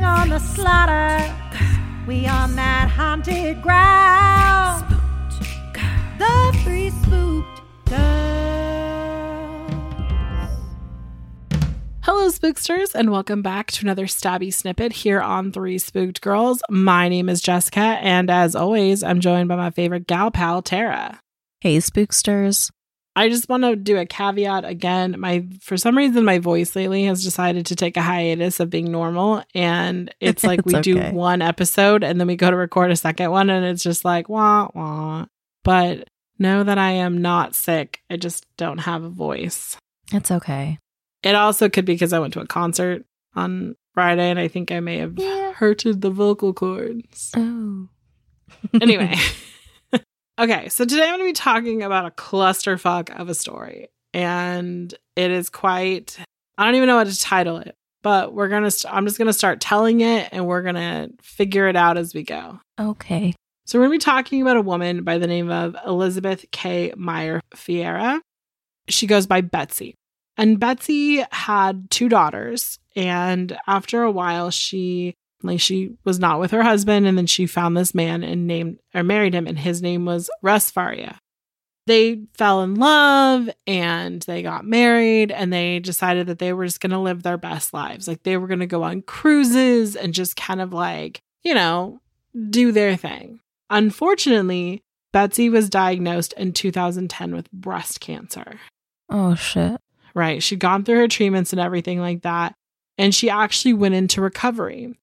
Bring 0.00 0.12
on 0.12 0.28
the 0.30 0.38
slaughter, 0.38 1.36
we 2.06 2.26
on 2.26 2.56
that 2.56 2.88
haunted 2.88 3.60
ground. 3.60 4.82
The 6.16 6.58
three 6.64 6.88
spooked 6.88 7.60
girls. 7.84 8.00
Hello, 12.00 12.30
spooksters, 12.30 12.94
and 12.94 13.10
welcome 13.10 13.42
back 13.42 13.70
to 13.72 13.84
another 13.84 14.06
stabby 14.06 14.50
snippet 14.50 14.94
here 14.94 15.20
on 15.20 15.52
Three 15.52 15.76
Spooked 15.76 16.22
Girls. 16.22 16.62
My 16.70 17.10
name 17.10 17.28
is 17.28 17.42
Jessica, 17.42 17.98
and 18.00 18.30
as 18.30 18.56
always, 18.56 19.02
I'm 19.02 19.20
joined 19.20 19.48
by 19.48 19.56
my 19.56 19.68
favorite 19.68 20.06
gal 20.06 20.30
pal, 20.30 20.62
Tara. 20.62 21.20
Hey, 21.60 21.76
spooksters. 21.76 22.70
I 23.16 23.28
just 23.28 23.48
want 23.48 23.64
to 23.64 23.74
do 23.76 23.98
a 23.98 24.06
caveat 24.06 24.64
again. 24.64 25.16
My 25.18 25.44
for 25.60 25.76
some 25.76 25.96
reason 25.98 26.24
my 26.24 26.38
voice 26.38 26.76
lately 26.76 27.04
has 27.04 27.24
decided 27.24 27.66
to 27.66 27.76
take 27.76 27.96
a 27.96 28.02
hiatus 28.02 28.60
of 28.60 28.70
being 28.70 28.90
normal, 28.92 29.42
and 29.54 30.14
it's 30.20 30.44
like 30.44 30.64
we 30.64 30.74
It's 30.76 30.84
do 30.84 31.00
one 31.10 31.42
episode 31.42 32.04
and 32.04 32.20
then 32.20 32.26
we 32.28 32.36
go 32.36 32.50
to 32.50 32.56
record 32.56 32.90
a 32.90 32.96
second 32.96 33.30
one, 33.30 33.50
and 33.50 33.64
it's 33.66 33.82
just 33.82 34.04
like 34.04 34.28
wah 34.28 34.68
wah. 34.74 35.26
But 35.64 36.08
know 36.38 36.62
that 36.64 36.78
I 36.78 36.92
am 36.92 37.20
not 37.20 37.54
sick. 37.54 38.00
I 38.08 38.16
just 38.16 38.46
don't 38.56 38.78
have 38.78 39.02
a 39.02 39.10
voice. 39.10 39.76
It's 40.12 40.30
okay. 40.30 40.78
It 41.22 41.34
also 41.34 41.68
could 41.68 41.84
be 41.84 41.92
because 41.94 42.12
I 42.14 42.18
went 42.18 42.32
to 42.34 42.40
a 42.40 42.46
concert 42.46 43.04
on 43.34 43.76
Friday 43.92 44.30
and 44.30 44.38
I 44.38 44.48
think 44.48 44.72
I 44.72 44.80
may 44.80 44.98
have 44.98 45.18
Yeah. 45.18 45.52
hurted 45.52 46.00
the 46.00 46.10
vocal 46.10 46.54
cords. 46.54 47.30
Oh. 47.36 47.88
Anyway. 48.80 49.14
okay, 50.38 50.68
so 50.68 50.84
today 50.84 51.02
I'm 51.02 51.18
going 51.18 51.20
to 51.20 51.24
be 51.24 51.32
talking 51.32 51.82
about 51.82 52.06
a 52.06 52.10
clusterfuck 52.10 53.10
of 53.18 53.28
a 53.28 53.34
story. 53.34 53.88
And 54.12 54.92
it 55.16 55.30
is 55.30 55.50
quite, 55.50 56.18
I 56.58 56.64
don't 56.64 56.74
even 56.74 56.88
know 56.88 56.96
what 56.96 57.06
to 57.06 57.18
title 57.18 57.58
it, 57.58 57.76
but 58.02 58.34
we're 58.34 58.48
going 58.48 58.64
to, 58.64 58.70
st- 58.70 58.92
I'm 58.92 59.06
just 59.06 59.18
going 59.18 59.26
to 59.26 59.32
start 59.32 59.60
telling 59.60 60.00
it 60.00 60.28
and 60.32 60.46
we're 60.46 60.62
going 60.62 60.74
to 60.74 61.10
figure 61.22 61.68
it 61.68 61.76
out 61.76 61.96
as 61.96 62.14
we 62.14 62.22
go. 62.22 62.60
okay. 62.78 63.34
So 63.66 63.78
we're 63.78 63.86
going 63.86 64.00
to 64.00 64.04
be 64.04 64.10
talking 64.10 64.42
about 64.42 64.56
a 64.56 64.62
woman 64.62 65.04
by 65.04 65.18
the 65.18 65.28
name 65.28 65.48
of 65.48 65.76
Elizabeth 65.86 66.44
K. 66.50 66.92
Meyer 66.96 67.40
Faria. 67.54 68.20
She 68.88 69.06
goes 69.06 69.28
by 69.28 69.42
Betsy. 69.42 69.94
And 70.36 70.58
Betsy 70.58 71.22
had 71.30 71.88
two 71.88 72.08
daughters. 72.08 72.80
And 72.96 73.56
after 73.68 74.02
a 74.02 74.10
while, 74.10 74.50
she 74.50 75.14
like 75.42 75.60
she 75.60 75.96
was 76.04 76.18
not 76.18 76.40
with 76.40 76.50
her 76.50 76.62
husband, 76.62 77.06
and 77.06 77.16
then 77.16 77.26
she 77.26 77.46
found 77.46 77.76
this 77.76 77.94
man 77.94 78.22
and 78.22 78.46
named 78.46 78.78
or 78.94 79.02
married 79.02 79.34
him, 79.34 79.46
and 79.46 79.58
his 79.58 79.82
name 79.82 80.04
was 80.04 80.30
Russ 80.42 80.70
Faria. 80.70 81.18
They 81.86 82.22
fell 82.34 82.62
in 82.62 82.76
love 82.76 83.50
and 83.66 84.22
they 84.22 84.42
got 84.42 84.64
married 84.64 85.32
and 85.32 85.52
they 85.52 85.80
decided 85.80 86.28
that 86.28 86.38
they 86.38 86.52
were 86.52 86.66
just 86.66 86.80
going 86.80 86.92
to 86.92 86.98
live 86.98 87.22
their 87.22 87.38
best 87.38 87.74
lives. 87.74 88.06
Like 88.06 88.22
they 88.22 88.36
were 88.36 88.46
going 88.46 88.60
to 88.60 88.66
go 88.66 88.84
on 88.84 89.02
cruises 89.02 89.96
and 89.96 90.14
just 90.14 90.36
kind 90.36 90.60
of 90.60 90.72
like, 90.72 91.20
you 91.42 91.52
know, 91.52 92.00
do 92.50 92.70
their 92.70 92.96
thing. 92.96 93.40
Unfortunately, 93.70 94.84
Betsy 95.12 95.48
was 95.48 95.68
diagnosed 95.68 96.32
in 96.34 96.52
2010 96.52 97.34
with 97.34 97.50
breast 97.50 97.98
cancer. 98.00 98.60
Oh, 99.08 99.34
shit. 99.34 99.80
Right. 100.14 100.42
She'd 100.42 100.60
gone 100.60 100.84
through 100.84 100.98
her 100.98 101.08
treatments 101.08 101.52
and 101.52 101.60
everything 101.60 101.98
like 101.98 102.22
that. 102.22 102.54
And 102.98 103.14
she 103.14 103.30
actually 103.30 103.74
went 103.74 103.94
into 103.94 104.20
recovery. 104.20 104.94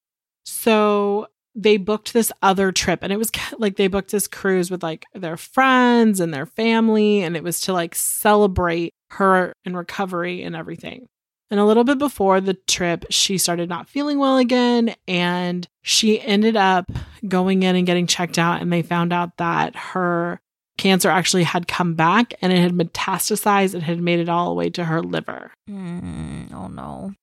So 0.48 1.28
they 1.56 1.76
booked 1.76 2.14
this 2.14 2.32
other 2.42 2.72
trip. 2.72 3.00
And 3.02 3.12
it 3.12 3.18
was 3.18 3.32
like 3.58 3.76
they 3.76 3.88
booked 3.88 4.12
this 4.12 4.28
cruise 4.28 4.72
with 4.72 4.82
like 4.82 5.06
their 5.14 5.36
friends 5.36 6.22
and 6.22 6.34
their 6.34 6.46
family. 6.46 7.22
And 7.22 7.36
it 7.36 7.44
was 7.44 7.60
to 7.62 7.74
like 7.74 7.96
celebrate 7.96 8.94
her 9.12 9.52
and 9.66 9.76
recovery 9.76 10.42
and 10.44 10.56
everything. 10.56 11.08
And 11.52 11.60
a 11.60 11.66
little 11.66 11.84
bit 11.84 11.98
before 11.98 12.40
the 12.40 12.54
trip, 12.68 13.06
she 13.10 13.38
started 13.38 13.70
not 13.70 13.90
feeling 13.90 14.20
well 14.20 14.38
again. 14.38 14.96
And 15.08 15.68
she 15.82 16.22
ended 16.22 16.56
up 16.56 16.90
going 17.28 17.64
in 17.64 17.76
and 17.76 17.86
getting 17.86 18.08
checked 18.08 18.38
out. 18.38 18.62
And 18.62 18.72
they 18.72 18.82
found 18.82 19.12
out 19.12 19.36
that 19.38 19.76
her 19.76 20.40
cancer 20.78 21.10
actually 21.10 21.44
had 21.44 21.68
come 21.68 21.96
back 21.96 22.36
and 22.42 22.54
it 22.54 22.60
had 22.60 22.74
metastasized 22.74 23.74
and 23.74 23.84
had 23.84 24.00
made 24.00 24.20
it 24.20 24.30
all 24.30 24.50
the 24.50 24.56
way 24.56 24.70
to 24.70 24.86
her 24.86 25.02
liver. 25.02 25.52
Mm, 25.70 26.54
oh, 26.54 26.68
no. 26.68 27.14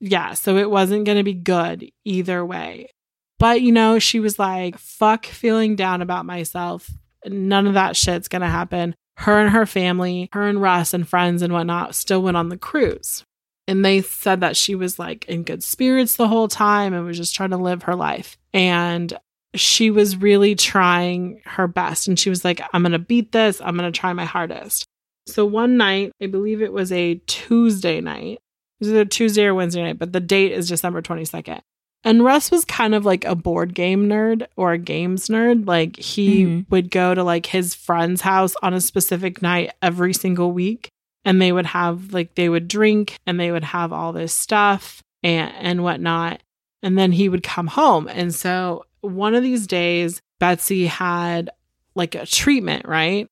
Yeah, 0.00 0.34
so 0.34 0.56
it 0.56 0.70
wasn't 0.70 1.04
going 1.04 1.18
to 1.18 1.24
be 1.24 1.34
good 1.34 1.90
either 2.04 2.44
way. 2.44 2.90
But, 3.38 3.62
you 3.62 3.72
know, 3.72 3.98
she 3.98 4.20
was 4.20 4.38
like, 4.38 4.78
fuck 4.78 5.26
feeling 5.26 5.76
down 5.76 6.02
about 6.02 6.26
myself. 6.26 6.90
None 7.26 7.66
of 7.66 7.74
that 7.74 7.96
shit's 7.96 8.28
going 8.28 8.42
to 8.42 8.48
happen. 8.48 8.94
Her 9.16 9.40
and 9.40 9.50
her 9.50 9.66
family, 9.66 10.28
her 10.32 10.46
and 10.46 10.60
Russ 10.60 10.94
and 10.94 11.08
friends 11.08 11.42
and 11.42 11.52
whatnot 11.52 11.94
still 11.94 12.22
went 12.22 12.36
on 12.36 12.48
the 12.48 12.58
cruise. 12.58 13.24
And 13.68 13.84
they 13.84 14.00
said 14.02 14.40
that 14.40 14.56
she 14.56 14.74
was 14.74 14.98
like 14.98 15.24
in 15.24 15.42
good 15.42 15.62
spirits 15.62 16.16
the 16.16 16.28
whole 16.28 16.48
time 16.48 16.94
and 16.94 17.04
was 17.04 17.16
just 17.16 17.34
trying 17.34 17.50
to 17.50 17.56
live 17.56 17.82
her 17.84 17.96
life. 17.96 18.36
And 18.54 19.12
she 19.54 19.90
was 19.90 20.16
really 20.16 20.54
trying 20.54 21.40
her 21.46 21.66
best. 21.66 22.08
And 22.08 22.18
she 22.18 22.30
was 22.30 22.44
like, 22.44 22.60
I'm 22.72 22.82
going 22.82 22.92
to 22.92 22.98
beat 22.98 23.32
this. 23.32 23.60
I'm 23.60 23.76
going 23.76 23.90
to 23.90 23.98
try 23.98 24.12
my 24.12 24.24
hardest. 24.24 24.84
So 25.26 25.44
one 25.44 25.76
night, 25.76 26.12
I 26.22 26.26
believe 26.26 26.62
it 26.62 26.72
was 26.72 26.92
a 26.92 27.16
Tuesday 27.26 28.00
night, 28.00 28.38
it 28.80 28.84
was 28.84 28.88
either 28.90 29.04
Tuesday 29.04 29.44
or 29.44 29.54
Wednesday 29.54 29.82
night, 29.82 29.98
but 29.98 30.12
the 30.12 30.20
date 30.20 30.52
is 30.52 30.68
December 30.68 31.02
22nd. 31.02 31.60
And 32.04 32.22
Russ 32.24 32.50
was 32.52 32.64
kind 32.64 32.94
of 32.94 33.04
like 33.04 33.24
a 33.24 33.34
board 33.34 33.74
game 33.74 34.08
nerd 34.08 34.46
or 34.56 34.72
a 34.72 34.78
games 34.78 35.26
nerd. 35.28 35.66
Like 35.66 35.96
he 35.96 36.44
Mhm. 36.44 36.66
would 36.70 36.90
go 36.90 37.14
to 37.14 37.24
like 37.24 37.46
his 37.46 37.74
friend's 37.74 38.20
house 38.20 38.54
on 38.62 38.74
a 38.74 38.80
specific 38.80 39.42
night 39.42 39.72
every 39.82 40.14
single 40.14 40.52
week. 40.52 40.88
And 41.24 41.42
they 41.42 41.50
would 41.50 41.66
have 41.66 42.12
like 42.12 42.36
they 42.36 42.48
would 42.48 42.68
drink 42.68 43.16
and 43.26 43.40
they 43.40 43.50
would 43.50 43.64
have 43.64 43.92
all 43.92 44.12
this 44.12 44.32
stuff 44.32 45.02
and 45.24 45.52
and 45.58 45.82
whatnot. 45.82 46.42
And 46.82 46.96
then 46.96 47.10
he 47.10 47.28
would 47.28 47.42
come 47.42 47.66
home. 47.66 48.06
And 48.06 48.32
so 48.32 48.84
one 49.00 49.34
of 49.34 49.42
these 49.42 49.66
days, 49.66 50.20
Betsy 50.38 50.86
had 50.86 51.50
like 51.96 52.14
a 52.14 52.26
treatment, 52.26 52.86
right? 52.86 53.26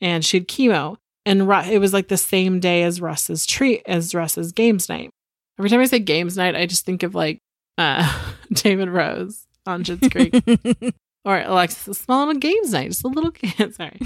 And 0.00 0.24
she 0.24 0.36
had 0.36 0.46
chemo. 0.46 0.98
And 1.30 1.48
Ru- 1.48 1.70
it 1.70 1.78
was 1.78 1.92
like 1.92 2.08
the 2.08 2.16
same 2.16 2.60
day 2.60 2.82
as 2.82 3.00
Russ's 3.00 3.46
treat 3.46 3.82
as 3.86 4.14
Russ's 4.14 4.52
games 4.52 4.88
night. 4.88 5.10
Every 5.58 5.70
time 5.70 5.80
I 5.80 5.84
say 5.86 5.98
games 5.98 6.36
night, 6.36 6.56
I 6.56 6.66
just 6.66 6.84
think 6.84 7.02
of 7.02 7.14
like 7.14 7.38
uh 7.78 8.20
David 8.52 8.88
Rose 8.88 9.46
on 9.66 9.84
Schitt's 9.84 10.08
Creek 10.08 10.94
or 11.24 11.40
Alexis 11.40 11.98
Small 11.98 12.28
on 12.28 12.38
games 12.38 12.72
night, 12.72 12.88
just 12.88 13.04
a 13.04 13.08
little 13.08 13.30
kid. 13.32 13.74
sorry. 13.74 13.98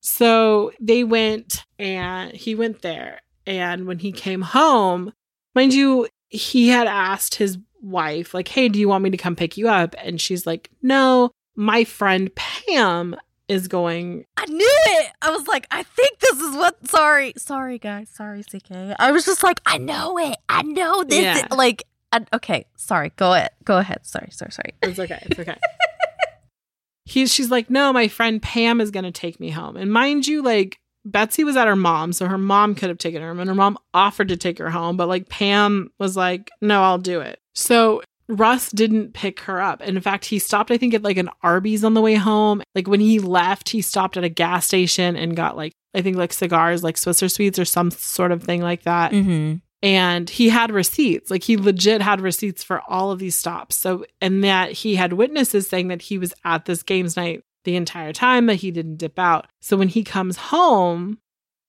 So 0.00 0.72
they 0.80 1.04
went 1.04 1.64
and 1.78 2.32
he 2.32 2.54
went 2.54 2.82
there. 2.82 3.20
And 3.46 3.86
when 3.86 3.98
he 3.98 4.12
came 4.12 4.42
home, 4.42 5.12
mind 5.54 5.72
you, 5.74 6.06
he 6.28 6.68
had 6.68 6.86
asked 6.86 7.36
his 7.36 7.58
wife, 7.80 8.34
like, 8.34 8.48
hey, 8.48 8.68
do 8.68 8.78
you 8.78 8.88
want 8.88 9.04
me 9.04 9.10
to 9.10 9.16
come 9.16 9.34
pick 9.36 9.56
you 9.56 9.68
up? 9.68 9.94
And 10.02 10.20
she's 10.20 10.46
like, 10.46 10.70
no, 10.82 11.30
my 11.56 11.84
friend 11.84 12.30
Pam 12.34 13.16
is 13.48 13.68
going. 13.68 14.24
I 14.36 14.46
knew 14.46 14.58
it. 14.86 15.12
I 15.22 15.30
was 15.30 15.46
like, 15.46 15.66
I 15.70 15.82
think 15.82 16.18
this 16.18 16.40
is 16.40 16.56
what. 16.56 16.88
Sorry, 16.88 17.32
sorry, 17.36 17.78
guys. 17.78 18.08
Sorry, 18.10 18.42
CK. 18.42 18.94
I 18.98 19.12
was 19.12 19.24
just 19.24 19.42
like, 19.42 19.60
I 19.66 19.78
know 19.78 20.18
it. 20.18 20.36
I 20.48 20.62
know 20.62 21.04
this. 21.04 21.22
Yeah. 21.22 21.46
like, 21.50 21.84
I, 22.12 22.24
okay. 22.32 22.66
Sorry. 22.76 23.12
Go 23.16 23.34
ahead. 23.34 23.50
Go 23.64 23.78
ahead. 23.78 24.00
Sorry. 24.06 24.30
Sorry. 24.30 24.52
Sorry. 24.52 24.74
It's 24.82 24.98
okay. 24.98 25.22
It's 25.22 25.38
okay. 25.38 25.56
He's, 27.04 27.32
she's 27.32 27.50
like, 27.50 27.70
no, 27.70 27.90
my 27.92 28.08
friend 28.08 28.42
Pam 28.42 28.82
is 28.82 28.90
going 28.90 29.04
to 29.04 29.10
take 29.10 29.40
me 29.40 29.48
home. 29.48 29.78
And 29.78 29.90
mind 29.90 30.26
you, 30.26 30.42
like, 30.42 30.78
Betsy 31.06 31.42
was 31.42 31.56
at 31.56 31.66
her 31.66 31.76
mom, 31.76 32.12
so 32.12 32.26
her 32.26 32.38
mom 32.38 32.74
could 32.74 32.90
have 32.90 32.98
taken 32.98 33.22
her 33.22 33.28
home, 33.28 33.40
and 33.40 33.48
her 33.48 33.54
mom 33.54 33.78
offered 33.94 34.28
to 34.28 34.36
take 34.36 34.58
her 34.58 34.70
home, 34.70 34.96
but 34.96 35.08
like 35.08 35.28
Pam 35.28 35.90
was 35.98 36.16
like, 36.16 36.50
no, 36.60 36.82
I'll 36.82 36.98
do 36.98 37.20
it. 37.20 37.40
So 37.54 38.02
Russ 38.28 38.70
didn't 38.70 39.14
pick 39.14 39.40
her 39.40 39.60
up. 39.60 39.80
And 39.80 39.96
in 39.96 40.02
fact, 40.02 40.26
he 40.26 40.38
stopped, 40.38 40.70
I 40.70 40.76
think, 40.76 40.94
at 40.94 41.02
like 41.02 41.16
an 41.16 41.30
Arby's 41.42 41.82
on 41.82 41.94
the 41.94 42.02
way 42.02 42.14
home. 42.14 42.62
Like 42.74 42.86
when 42.86 43.00
he 43.00 43.18
left, 43.18 43.70
he 43.70 43.80
stopped 43.80 44.16
at 44.16 44.24
a 44.24 44.28
gas 44.28 44.66
station 44.66 45.16
and 45.16 45.34
got 45.34 45.56
like, 45.56 45.72
I 45.94 46.02
think 46.02 46.16
like 46.16 46.32
cigars, 46.32 46.84
like 46.84 46.96
Swisher 46.96 47.30
Sweets 47.30 47.58
or 47.58 47.64
some 47.64 47.90
sort 47.90 48.32
of 48.32 48.42
thing 48.42 48.60
like 48.60 48.82
that. 48.82 49.12
Mm-hmm. 49.12 49.56
And 49.80 50.28
he 50.28 50.48
had 50.50 50.70
receipts. 50.70 51.30
Like 51.30 51.44
he 51.44 51.56
legit 51.56 52.02
had 52.02 52.20
receipts 52.20 52.62
for 52.62 52.82
all 52.88 53.10
of 53.10 53.18
these 53.18 53.36
stops. 53.36 53.76
So, 53.76 54.04
and 54.20 54.44
that 54.44 54.72
he 54.72 54.96
had 54.96 55.14
witnesses 55.14 55.68
saying 55.68 55.88
that 55.88 56.02
he 56.02 56.18
was 56.18 56.34
at 56.44 56.66
this 56.66 56.82
games 56.82 57.16
night 57.16 57.44
the 57.64 57.76
entire 57.76 58.12
time, 58.12 58.46
that 58.46 58.56
he 58.56 58.70
didn't 58.70 58.96
dip 58.96 59.18
out. 59.18 59.46
So 59.60 59.76
when 59.76 59.88
he 59.88 60.04
comes 60.04 60.36
home, 60.36 61.18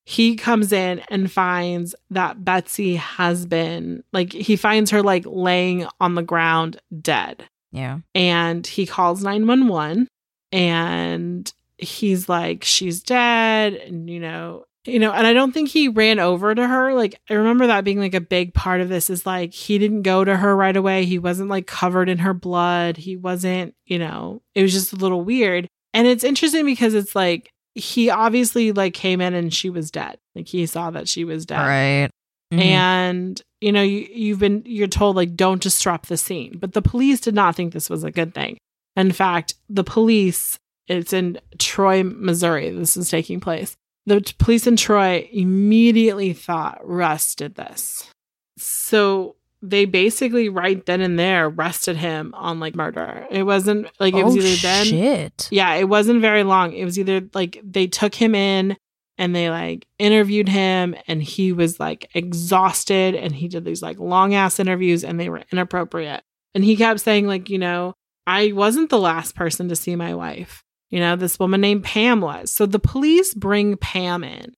he 0.10 0.36
comes 0.36 0.74
in 0.74 1.04
and 1.12 1.32
finds 1.32 1.94
that 2.10 2.44
Betsy 2.44 2.96
has 2.96 3.46
been 3.46 4.04
like 4.12 4.34
he 4.34 4.56
finds 4.56 4.90
her 4.90 5.04
like 5.04 5.24
laying 5.28 5.86
on 6.02 6.16
the 6.16 6.24
ground 6.24 6.82
dead. 7.00 7.48
Yeah. 7.72 8.00
And 8.16 8.66
he 8.66 8.88
calls 8.88 9.24
911 9.24 10.08
and 10.52 11.54
he's 11.78 12.28
like 12.28 12.64
she's 12.64 13.04
dead 13.04 13.76
and 13.76 14.10
you 14.10 14.20
know 14.20 14.66
you 14.86 14.98
know 14.98 15.12
and 15.12 15.28
I 15.28 15.34
don't 15.34 15.52
think 15.52 15.70
he 15.70 15.90
ran 15.90 16.18
over 16.18 16.56
to 16.56 16.68
her 16.68 16.96
like 16.96 17.22
I 17.30 17.36
remember 17.36 17.68
that 17.68 17.84
being 17.84 18.00
like 18.00 18.16
a 18.16 18.20
big 18.20 18.56
part 18.56 18.82
of 18.82 18.90
this 18.90 19.12
is 19.12 19.28
like 19.28 19.54
he 19.54 19.78
didn't 19.78 20.02
go 20.02 20.26
to 20.26 20.36
her 20.36 20.56
right 20.56 20.76
away 20.76 21.06
he 21.06 21.20
wasn't 21.20 21.52
like 21.52 21.68
covered 21.68 22.10
in 22.10 22.18
her 22.18 22.34
blood 22.34 22.98
he 22.98 23.16
wasn't 23.16 23.76
you 23.86 24.00
know 24.00 24.42
it 24.56 24.64
was 24.64 24.74
just 24.74 24.92
a 24.92 24.98
little 24.98 25.22
weird 25.22 25.68
and 25.94 26.08
it's 26.08 26.24
interesting 26.24 26.66
because 26.66 26.96
it's 26.96 27.16
like 27.16 27.54
he 27.80 28.10
obviously 28.10 28.72
like 28.72 28.94
came 28.94 29.22
in 29.22 29.34
and 29.34 29.54
she 29.54 29.70
was 29.70 29.92
dead. 29.92 30.18
Like 30.36 30.48
he 30.48 30.66
saw 30.66 30.92
that 30.92 31.08
she 31.08 31.24
was 31.24 31.46
dead. 31.46 31.60
Right. 31.60 32.10
Mhm. 32.54 32.62
And 32.62 33.42
you 33.62 33.72
know, 33.72 33.82
you 33.82 34.08
you've 34.12 34.40
been 34.40 34.64
you're 34.66 34.88
told 34.88 35.16
like 35.16 35.36
don't 35.36 35.62
disrupt 35.62 36.10
the 36.10 36.18
scene. 36.18 36.58
But 36.58 36.74
the 36.74 36.82
police 36.82 37.20
did 37.20 37.36
not 37.36 37.56
think 37.56 37.74
this 37.74 37.90
was 37.90 38.04
a 38.04 38.12
good 38.12 38.34
thing. 38.34 38.58
In 38.96 39.12
fact, 39.12 39.56
the 39.70 39.84
police 39.84 40.58
it's 40.88 41.14
in 41.14 41.40
Troy, 41.60 42.04
Missouri. 42.04 42.72
This 42.72 42.98
is 42.98 43.10
taking 43.10 43.40
place. 43.40 43.76
The 44.08 44.22
police 44.40 44.66
in 44.66 44.76
Troy 44.76 45.30
immediately 45.32 46.34
thought 46.34 46.80
Russ 46.84 47.36
did 47.36 47.54
this. 47.56 48.10
So 48.58 49.36
they 49.62 49.86
basically 49.86 50.48
right 50.50 50.86
then 50.86 51.02
and 51.02 51.20
there 51.20 51.48
arrested 51.48 51.98
him 51.98 52.34
on 52.36 52.60
like 52.60 52.76
murder. 52.76 53.28
It 53.30 53.44
wasn't 53.44 53.88
like 54.00 54.14
it 54.14 54.24
was 54.24 54.36
oh, 54.36 54.40
either 54.40 54.56
then 54.62 54.86
shit. 54.86 55.48
yeah, 55.52 55.74
it 55.76 55.90
wasn't 55.90 56.22
very 56.22 56.44
long. 56.44 56.74
It 56.74 56.86
was 56.86 56.98
either 56.98 57.22
like 57.34 57.60
they 57.64 57.88
took 57.88 58.16
him 58.16 58.36
in 58.36 58.78
and 59.18 59.36
they 59.36 59.50
like 59.50 59.86
interviewed 59.98 60.48
him 60.48 60.96
and 61.08 61.22
he 61.22 61.52
was 61.52 61.80
like 61.80 62.10
exhausted 62.14 63.16
and 63.16 63.36
he 63.36 63.50
did 63.50 63.66
these 63.66 63.82
like 63.82 64.00
long 64.00 64.34
ass 64.34 64.60
interviews 64.60 65.04
and 65.04 65.20
they 65.20 65.30
were 65.30 65.44
inappropriate. 65.52 66.24
And 66.56 66.64
he 66.64 66.78
kept 66.78 67.02
saying 67.02 67.28
like, 67.28 67.50
you 67.50 67.58
know, 67.58 67.96
I 68.26 68.54
wasn't 68.54 68.90
the 68.90 69.00
last 69.00 69.36
person 69.36 69.68
to 69.70 69.76
see 69.76 69.96
my 69.96 70.16
wife. 70.16 70.64
You 70.90 71.00
know, 71.00 71.18
this 71.18 71.38
woman 71.38 71.62
named 71.62 71.84
Pam 71.84 72.22
was. 72.22 72.52
So 72.52 72.66
the 72.66 72.80
police 72.80 73.34
bring 73.34 73.76
Pam 73.76 74.24
in 74.24 74.54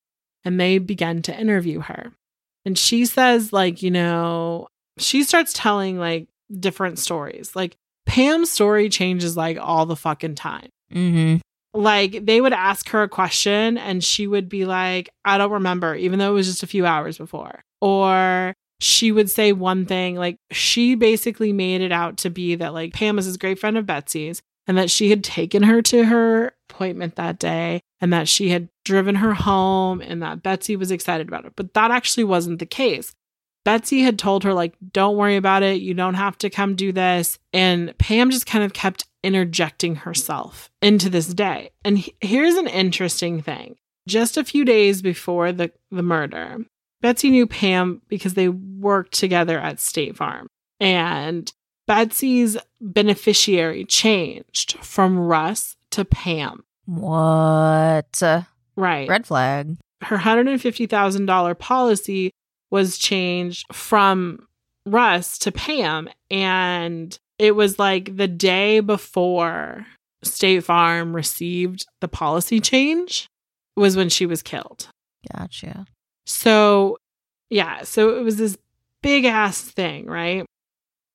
and 0.45 0.59
they 0.59 0.77
begin 0.77 1.23
to 1.23 1.37
interview 1.37 1.79
her. 1.79 2.13
And 2.63 2.77
she 2.77 3.05
says 3.05 3.51
like, 3.51 3.81
you 3.81 3.89
know, 3.89 4.67
she 4.97 5.23
starts 5.23 5.53
telling 5.53 5.97
like 5.97 6.27
different 6.59 6.99
stories. 6.99 7.55
Like 7.55 7.75
Pam's 8.05 8.49
story 8.51 8.89
changes 8.89 9.37
like 9.37 9.57
all 9.59 9.85
the 9.85 9.95
fucking 9.95 10.35
time 10.35 10.69
Mm-hmm. 10.93 11.37
like 11.79 12.25
they 12.25 12.41
would 12.41 12.51
ask 12.51 12.89
her 12.89 13.03
a 13.03 13.07
question 13.07 13.77
and 13.77 14.03
she 14.03 14.27
would 14.27 14.49
be 14.49 14.65
like 14.65 15.09
i 15.23 15.37
don't 15.37 15.51
remember 15.53 15.95
even 15.95 16.19
though 16.19 16.31
it 16.31 16.33
was 16.33 16.47
just 16.47 16.63
a 16.63 16.67
few 16.67 16.85
hours 16.85 17.17
before 17.17 17.63
or 17.79 18.53
she 18.81 19.13
would 19.13 19.29
say 19.29 19.53
one 19.53 19.85
thing 19.85 20.15
like 20.17 20.35
she 20.51 20.95
basically 20.95 21.53
made 21.53 21.79
it 21.79 21.93
out 21.93 22.17
to 22.17 22.29
be 22.29 22.55
that 22.55 22.73
like 22.73 22.91
pam 22.93 23.15
was 23.15 23.25
this 23.25 23.37
great 23.37 23.57
friend 23.57 23.77
of 23.77 23.85
betsy's 23.85 24.41
and 24.67 24.77
that 24.77 24.91
she 24.91 25.09
had 25.11 25.23
taken 25.23 25.63
her 25.63 25.81
to 25.81 26.03
her 26.03 26.53
appointment 26.69 27.15
that 27.15 27.39
day 27.39 27.79
and 28.01 28.11
that 28.11 28.27
she 28.27 28.49
had 28.49 28.67
driven 28.83 29.15
her 29.15 29.33
home 29.33 30.01
and 30.01 30.21
that 30.21 30.43
betsy 30.43 30.75
was 30.75 30.91
excited 30.91 31.29
about 31.29 31.45
it 31.45 31.53
but 31.55 31.73
that 31.73 31.89
actually 31.89 32.25
wasn't 32.25 32.59
the 32.59 32.65
case 32.65 33.13
Betsy 33.63 34.01
had 34.01 34.17
told 34.17 34.43
her, 34.43 34.53
like, 34.53 34.73
don't 34.91 35.17
worry 35.17 35.35
about 35.35 35.61
it. 35.63 35.81
You 35.81 35.93
don't 35.93 36.15
have 36.15 36.37
to 36.39 36.49
come 36.49 36.75
do 36.75 36.91
this. 36.91 37.37
And 37.53 37.95
Pam 37.97 38.31
just 38.31 38.45
kind 38.47 38.63
of 38.63 38.73
kept 38.73 39.05
interjecting 39.23 39.95
herself 39.97 40.71
into 40.81 41.09
this 41.09 41.27
day. 41.27 41.69
And 41.85 41.99
he- 41.99 42.15
here's 42.21 42.55
an 42.55 42.67
interesting 42.67 43.41
thing. 43.41 43.75
Just 44.07 44.35
a 44.37 44.43
few 44.43 44.65
days 44.65 45.01
before 45.03 45.51
the, 45.51 45.71
the 45.91 46.01
murder, 46.01 46.57
Betsy 47.01 47.29
knew 47.29 47.45
Pam 47.45 48.01
because 48.07 48.33
they 48.33 48.49
worked 48.49 49.13
together 49.13 49.59
at 49.59 49.79
State 49.79 50.17
Farm. 50.17 50.47
And 50.79 51.51
Betsy's 51.87 52.57
beneficiary 52.79 53.85
changed 53.85 54.77
from 54.83 55.19
Russ 55.19 55.75
to 55.91 56.03
Pam. 56.03 56.63
What? 56.85 58.21
Right. 58.75 59.07
Red 59.07 59.27
flag. 59.27 59.77
her 60.03 60.17
$150,000 60.17 61.59
policy 61.59 62.31
was 62.71 62.97
changed 62.97 63.73
from 63.73 64.47
Russ 64.85 65.37
to 65.39 65.51
Pam. 65.51 66.09
And 66.31 67.17
it 67.37 67.55
was 67.55 67.77
like 67.77 68.15
the 68.15 68.27
day 68.27 68.79
before 68.79 69.85
State 70.23 70.63
Farm 70.63 71.15
received 71.15 71.85
the 71.99 72.07
policy 72.07 72.59
change 72.59 73.27
was 73.75 73.95
when 73.95 74.09
she 74.09 74.25
was 74.25 74.41
killed. 74.41 74.87
Gotcha. 75.35 75.85
So, 76.25 76.97
yeah, 77.49 77.83
so 77.83 78.17
it 78.17 78.23
was 78.23 78.37
this 78.37 78.57
big 79.01 79.25
ass 79.25 79.61
thing, 79.61 80.05
right? 80.05 80.45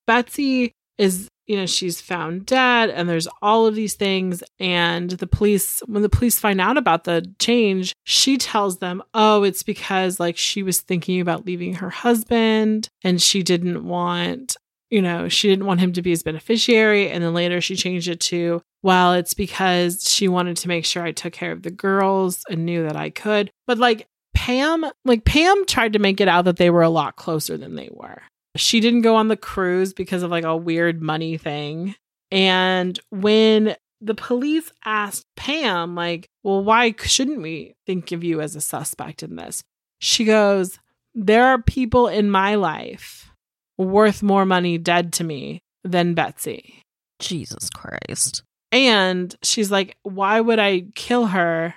Betsy 0.06 0.72
is, 0.98 1.28
you 1.46 1.56
know, 1.56 1.66
she's 1.66 2.00
found 2.00 2.46
dead, 2.46 2.90
and 2.90 3.08
there's 3.08 3.28
all 3.40 3.66
of 3.66 3.74
these 3.74 3.94
things. 3.94 4.42
And 4.58 5.10
the 5.10 5.26
police, 5.26 5.80
when 5.86 6.02
the 6.02 6.08
police 6.08 6.38
find 6.38 6.60
out 6.60 6.76
about 6.76 7.04
the 7.04 7.32
change, 7.38 7.94
she 8.04 8.36
tells 8.36 8.78
them, 8.78 9.02
oh, 9.14 9.44
it's 9.44 9.62
because 9.62 10.18
like 10.18 10.36
she 10.36 10.62
was 10.62 10.80
thinking 10.80 11.20
about 11.20 11.46
leaving 11.46 11.74
her 11.74 11.90
husband 11.90 12.88
and 13.04 13.22
she 13.22 13.42
didn't 13.42 13.86
want, 13.86 14.56
you 14.90 15.00
know, 15.00 15.28
she 15.28 15.48
didn't 15.48 15.66
want 15.66 15.80
him 15.80 15.92
to 15.92 16.02
be 16.02 16.10
his 16.10 16.22
beneficiary. 16.22 17.10
And 17.10 17.22
then 17.22 17.34
later 17.34 17.60
she 17.60 17.76
changed 17.76 18.08
it 18.08 18.20
to, 18.20 18.60
well, 18.82 19.14
it's 19.14 19.34
because 19.34 20.08
she 20.08 20.28
wanted 20.28 20.56
to 20.58 20.68
make 20.68 20.84
sure 20.84 21.02
I 21.02 21.12
took 21.12 21.32
care 21.32 21.52
of 21.52 21.62
the 21.62 21.70
girls 21.70 22.42
and 22.48 22.66
knew 22.66 22.82
that 22.84 22.96
I 22.96 23.10
could. 23.10 23.50
But 23.66 23.78
like, 23.78 24.06
Pam, 24.34 24.84
like 25.04 25.24
Pam 25.24 25.64
tried 25.66 25.94
to 25.94 25.98
make 25.98 26.20
it 26.20 26.28
out 26.28 26.44
that 26.44 26.56
they 26.56 26.70
were 26.70 26.82
a 26.82 26.90
lot 26.90 27.16
closer 27.16 27.56
than 27.56 27.74
they 27.74 27.88
were. 27.92 28.22
She 28.56 28.80
didn't 28.80 29.02
go 29.02 29.16
on 29.16 29.28
the 29.28 29.36
cruise 29.36 29.92
because 29.92 30.22
of 30.22 30.30
like 30.30 30.44
a 30.44 30.56
weird 30.56 31.02
money 31.02 31.36
thing. 31.38 31.94
And 32.30 32.98
when 33.10 33.76
the 34.00 34.14
police 34.14 34.70
asked 34.84 35.26
Pam, 35.36 35.94
like, 35.94 36.28
well, 36.42 36.62
why 36.62 36.94
shouldn't 37.02 37.42
we 37.42 37.74
think 37.86 38.12
of 38.12 38.24
you 38.24 38.40
as 38.40 38.56
a 38.56 38.60
suspect 38.60 39.22
in 39.22 39.36
this? 39.36 39.62
She 40.00 40.24
goes, 40.24 40.78
there 41.14 41.46
are 41.46 41.62
people 41.62 42.08
in 42.08 42.30
my 42.30 42.56
life 42.56 43.30
worth 43.78 44.22
more 44.22 44.44
money 44.44 44.78
dead 44.78 45.12
to 45.14 45.24
me 45.24 45.60
than 45.84 46.14
Betsy. 46.14 46.82
Jesus 47.18 47.70
Christ. 47.70 48.42
And 48.72 49.34
she's 49.42 49.70
like, 49.70 49.96
why 50.02 50.40
would 50.40 50.58
I 50.58 50.86
kill 50.94 51.26
her? 51.26 51.74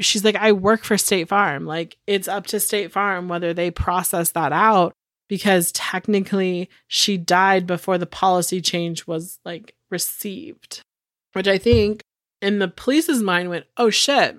She's 0.00 0.24
like, 0.24 0.36
I 0.36 0.52
work 0.52 0.84
for 0.84 0.98
State 0.98 1.28
Farm. 1.28 1.64
Like, 1.64 1.96
it's 2.06 2.28
up 2.28 2.46
to 2.48 2.60
State 2.60 2.92
Farm 2.92 3.28
whether 3.28 3.54
they 3.54 3.70
process 3.70 4.32
that 4.32 4.52
out 4.52 4.92
because 5.32 5.72
technically 5.72 6.68
she 6.88 7.16
died 7.16 7.66
before 7.66 7.96
the 7.96 8.04
policy 8.04 8.60
change 8.60 9.06
was 9.06 9.38
like 9.46 9.74
received. 9.90 10.82
Which 11.32 11.48
I 11.48 11.56
think 11.56 12.02
in 12.42 12.58
the 12.58 12.68
police's 12.68 13.22
mind 13.22 13.48
went, 13.48 13.64
oh 13.78 13.88
shit, 13.88 14.36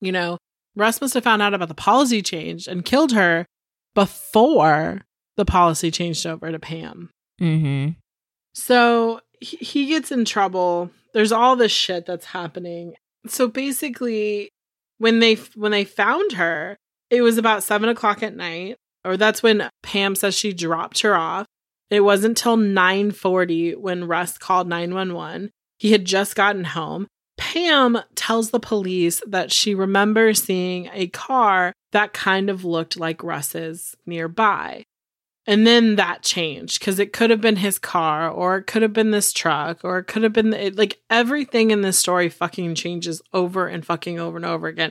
you 0.00 0.12
know, 0.12 0.38
Russ 0.76 1.00
must 1.00 1.14
have 1.14 1.24
found 1.24 1.42
out 1.42 1.52
about 1.52 1.66
the 1.66 1.74
policy 1.74 2.22
change 2.22 2.68
and 2.68 2.84
killed 2.84 3.10
her 3.10 3.44
before 3.96 5.02
the 5.36 5.44
policy 5.44 5.90
changed 5.90 6.24
over 6.24 6.52
to 6.52 6.60
Pam. 6.60 7.10
Mm-hmm. 7.40 7.98
So 8.54 9.18
he, 9.40 9.56
he 9.56 9.86
gets 9.86 10.12
in 10.12 10.24
trouble. 10.24 10.92
There's 11.12 11.32
all 11.32 11.56
this 11.56 11.72
shit 11.72 12.06
that's 12.06 12.26
happening. 12.26 12.94
So 13.26 13.48
basically, 13.48 14.50
when 14.98 15.18
they 15.18 15.34
when 15.56 15.72
they 15.72 15.84
found 15.84 16.34
her, 16.34 16.76
it 17.10 17.22
was 17.22 17.36
about 17.36 17.64
seven 17.64 17.88
o'clock 17.88 18.22
at 18.22 18.36
night, 18.36 18.76
or 19.06 19.16
that's 19.16 19.42
when 19.42 19.68
Pam 19.82 20.14
says 20.14 20.34
she 20.34 20.52
dropped 20.52 21.00
her 21.00 21.14
off. 21.14 21.46
It 21.90 22.00
wasn't 22.00 22.36
till 22.36 22.56
nine 22.56 23.12
forty 23.12 23.74
when 23.74 24.06
Russ 24.06 24.36
called 24.38 24.68
nine 24.68 24.92
one 24.94 25.14
one. 25.14 25.50
He 25.78 25.92
had 25.92 26.04
just 26.04 26.34
gotten 26.34 26.64
home. 26.64 27.06
Pam 27.38 27.98
tells 28.14 28.50
the 28.50 28.58
police 28.60 29.22
that 29.26 29.52
she 29.52 29.74
remembers 29.74 30.42
seeing 30.42 30.88
a 30.92 31.06
car 31.08 31.72
that 31.92 32.12
kind 32.12 32.50
of 32.50 32.64
looked 32.64 32.98
like 32.98 33.22
Russ's 33.22 33.94
nearby. 34.06 34.82
And 35.46 35.64
then 35.64 35.94
that 35.94 36.22
changed 36.22 36.80
because 36.80 36.98
it 36.98 37.12
could 37.12 37.30
have 37.30 37.40
been 37.40 37.56
his 37.56 37.78
car, 37.78 38.28
or 38.28 38.56
it 38.56 38.66
could 38.66 38.82
have 38.82 38.92
been 38.92 39.12
this 39.12 39.32
truck, 39.32 39.84
or 39.84 39.98
it 39.98 40.04
could 40.04 40.24
have 40.24 40.32
been 40.32 40.52
it, 40.52 40.76
like 40.76 40.98
everything 41.08 41.70
in 41.70 41.82
this 41.82 41.98
story 41.98 42.28
fucking 42.28 42.74
changes 42.74 43.22
over 43.32 43.68
and 43.68 43.86
fucking 43.86 44.18
over 44.18 44.36
and 44.38 44.44
over 44.46 44.66
again. 44.66 44.90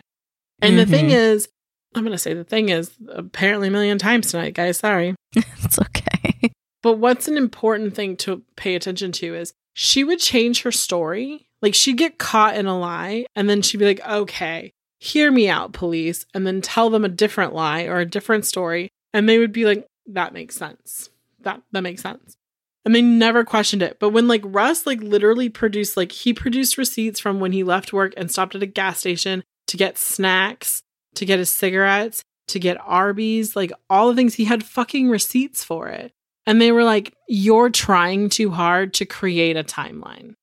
And 0.62 0.80
the 0.80 0.86
thing 0.86 1.08
Mhm. 1.10 1.12
is, 1.18 1.50
I'm 1.96 2.04
going 2.04 2.12
to 2.12 2.18
say 2.18 2.34
the 2.34 2.44
thing 2.44 2.70
is 2.70 2.92
apparently 3.10 3.70
a 3.70 3.72
million 3.72 3.98
times 3.98 4.32
tonight, 4.32 4.54
guys. 4.54 4.78
Sorry. 4.78 5.16
It's 5.64 5.80
okay. 5.80 6.52
But 6.84 7.00
what's 7.00 7.28
an 7.28 7.36
important 7.36 7.96
thing 7.96 8.16
to 8.18 8.44
pay 8.56 8.76
attention 8.76 9.12
to 9.14 9.34
is 9.34 9.54
she 9.74 10.04
would 10.04 10.20
change 10.20 10.62
her 10.62 10.72
story. 10.72 11.48
Like 11.62 11.74
she'd 11.74 11.98
get 11.98 12.20
caught 12.20 12.56
in 12.56 12.68
a 12.68 12.78
lie 12.78 13.26
and 13.36 13.50
then 13.50 13.64
she'd 13.64 13.80
be 13.80 13.86
like, 13.86 14.08
okay, 14.08 14.72
hear 15.00 15.32
me 15.32 15.50
out, 15.50 15.74
police, 15.74 16.26
and 16.34 16.46
then 16.46 16.62
tell 16.62 16.90
them 16.90 17.04
a 17.04 17.10
different 17.10 17.54
lie 17.54 17.84
or 17.84 18.00
a 18.00 18.06
different 18.06 18.46
story. 18.46 18.90
And 19.14 19.28
they 19.28 19.40
would 19.40 19.52
be 19.52 19.66
like, 19.66 19.88
that 20.08 20.34
makes 20.34 20.56
sense. 20.56 21.10
That 21.42 21.62
that 21.72 21.82
makes 21.82 22.02
sense. 22.02 22.38
And 22.86 22.94
they 22.94 23.02
never 23.02 23.44
questioned 23.44 23.82
it. 23.82 23.98
But 24.00 24.12
when 24.12 24.28
like 24.28 24.42
Russ 24.44 24.86
like 24.86 25.02
literally 25.02 25.50
produced 25.50 25.98
like 25.98 26.12
he 26.12 26.34
produced 26.34 26.78
receipts 26.78 27.20
from 27.20 27.40
when 27.40 27.52
he 27.52 27.64
left 27.64 27.94
work 27.94 28.14
and 28.16 28.30
stopped 28.30 28.54
at 28.54 28.64
a 28.64 28.68
gas 28.68 29.00
station 29.00 29.44
to 29.68 29.78
get 29.78 29.98
snacks, 29.98 30.84
to 31.16 31.26
get 31.26 31.40
his 31.40 31.50
cigarettes, 31.50 32.24
to 32.50 32.60
get 32.60 32.78
Arby's, 32.82 33.56
like 33.56 33.72
all 33.90 34.10
the 34.10 34.16
things 34.16 34.36
he 34.36 34.46
had 34.46 34.64
fucking 34.64 35.10
receipts 35.10 35.64
for 35.64 35.88
it. 35.88 36.12
And 36.46 36.62
they 36.62 36.72
were 36.72 36.84
like, 36.84 37.14
You're 37.28 37.70
trying 37.70 38.30
too 38.30 38.52
hard 38.52 38.94
to 38.96 39.06
create 39.06 39.58
a 39.58 39.64
timeline. 39.64 40.36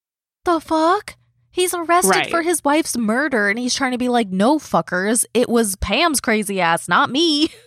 The 0.45 0.61
fuck? 0.61 1.17
He's 1.50 1.75
arrested 1.75 2.11
Right. 2.11 2.31
for 2.31 2.43
his 2.43 2.64
wife's 2.64 2.97
murder 2.97 3.50
and 3.50 3.59
he's 3.59 3.75
trying 3.75 3.93
to 3.93 3.99
be 3.99 4.09
like, 4.09 4.29
no, 4.29 4.59
fuckers. 4.59 5.26
It 5.35 5.50
was 5.50 5.76
Pam's 5.76 6.19
crazy 6.21 6.61
ass, 6.61 6.88
not 6.88 7.11
me. 7.11 7.49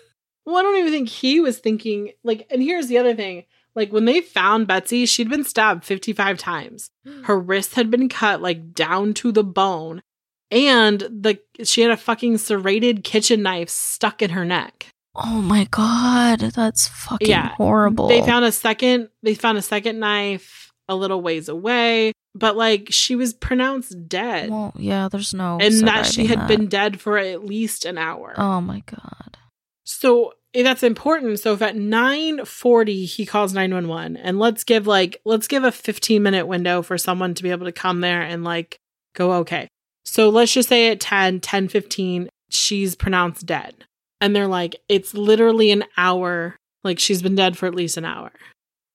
Well, 0.47 0.57
I 0.57 0.61
don't 0.61 0.77
even 0.77 0.91
think 0.91 1.09
he 1.09 1.39
was 1.39 1.57
thinking 1.57 2.11
like 2.23 2.45
and 2.51 2.61
here's 2.61 2.85
the 2.85 2.99
other 2.99 3.15
thing. 3.15 3.45
Like 3.73 3.91
when 3.91 4.05
they 4.05 4.21
found 4.21 4.67
Betsy, 4.67 5.07
she'd 5.07 5.27
been 5.27 5.43
stabbed 5.43 5.83
55 5.83 6.37
times. 6.37 6.91
Her 7.23 7.39
wrist 7.39 7.73
had 7.73 7.89
been 7.89 8.09
cut 8.09 8.43
like 8.43 8.73
down 8.75 9.15
to 9.15 9.31
the 9.31 9.43
bone. 9.43 10.03
And 10.51 10.99
the 11.01 11.39
she 11.63 11.81
had 11.81 11.91
a 11.91 11.97
fucking 11.97 12.37
serrated 12.37 13.03
kitchen 13.03 13.41
knife 13.41 13.69
stuck 13.69 14.21
in 14.21 14.29
her 14.31 14.45
neck. 14.45 14.87
Oh 15.15 15.41
my 15.41 15.65
god, 15.71 16.39
that's 16.39 16.87
fucking 16.87 17.27
Yeah. 17.29 17.49
horrible. 17.55 18.07
They 18.07 18.21
found 18.21 18.45
a 18.45 18.51
second 18.51 19.09
they 19.23 19.33
found 19.33 19.57
a 19.57 19.61
second 19.61 19.99
knife 19.99 20.71
a 20.87 20.95
little 20.95 21.21
ways 21.21 21.49
away, 21.49 22.11
but 22.35 22.55
like 22.55 22.89
she 22.91 23.15
was 23.15 23.33
pronounced 23.33 24.07
dead. 24.07 24.49
Well, 24.51 24.73
yeah, 24.77 25.09
there's 25.09 25.33
no. 25.33 25.57
and 25.59 25.87
that 25.87 26.05
she 26.05 26.27
had 26.27 26.39
that. 26.41 26.47
been 26.47 26.67
dead 26.67 26.99
for 27.01 27.17
at 27.17 27.43
least 27.45 27.85
an 27.85 27.97
hour. 27.97 28.33
Oh 28.37 28.61
my 28.61 28.83
god. 28.85 29.37
So 29.83 30.33
eh, 30.53 30.61
that's 30.63 30.83
important. 30.83 31.39
So 31.39 31.53
if 31.53 31.61
at 31.61 31.75
9:40 31.75 33.05
he 33.05 33.25
calls 33.25 33.53
911 33.53 34.17
and 34.17 34.37
let's 34.39 34.63
give 34.63 34.85
like 34.87 35.21
let's 35.25 35.47
give 35.47 35.63
a 35.63 35.71
15 35.71 36.21
minute 36.21 36.45
window 36.45 36.81
for 36.81 36.97
someone 36.97 37.33
to 37.33 37.43
be 37.43 37.51
able 37.51 37.65
to 37.65 37.71
come 37.71 38.01
there 38.01 38.21
and 38.21 38.43
like 38.43 38.77
go 39.15 39.33
okay. 39.33 39.67
So 40.05 40.29
let's 40.29 40.53
just 40.53 40.69
say 40.69 40.89
at 40.89 40.99
10 40.99 41.39
10:15 41.41 42.27
she's 42.49 42.95
pronounced 42.95 43.45
dead. 43.45 43.75
And 44.21 44.35
they're 44.35 44.47
like 44.47 44.75
it's 44.87 45.13
literally 45.13 45.71
an 45.71 45.83
hour 45.97 46.55
like 46.83 46.99
she's 46.99 47.21
been 47.21 47.35
dead 47.35 47.57
for 47.57 47.65
at 47.65 47.75
least 47.75 47.97
an 47.97 48.05
hour. 48.05 48.31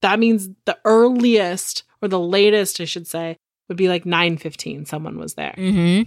That 0.02 0.18
means 0.18 0.48
the 0.64 0.78
earliest 0.84 1.82
or 2.00 2.08
the 2.08 2.20
latest 2.20 2.80
I 2.80 2.84
should 2.84 3.06
say 3.06 3.36
would 3.68 3.76
be 3.76 3.88
like 3.88 4.04
9:15 4.04 4.86
someone 4.86 5.18
was 5.18 5.34
there. 5.34 5.54
Mm-hmm. 5.56 6.02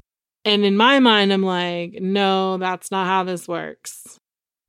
And 0.46 0.66
in 0.66 0.76
my 0.76 1.00
mind, 1.00 1.32
I'm 1.32 1.44
like, 1.44 2.02
no, 2.02 2.58
that's 2.58 2.92
not 2.92 3.08
how 3.08 3.24
this 3.24 3.48
works. 3.48 4.18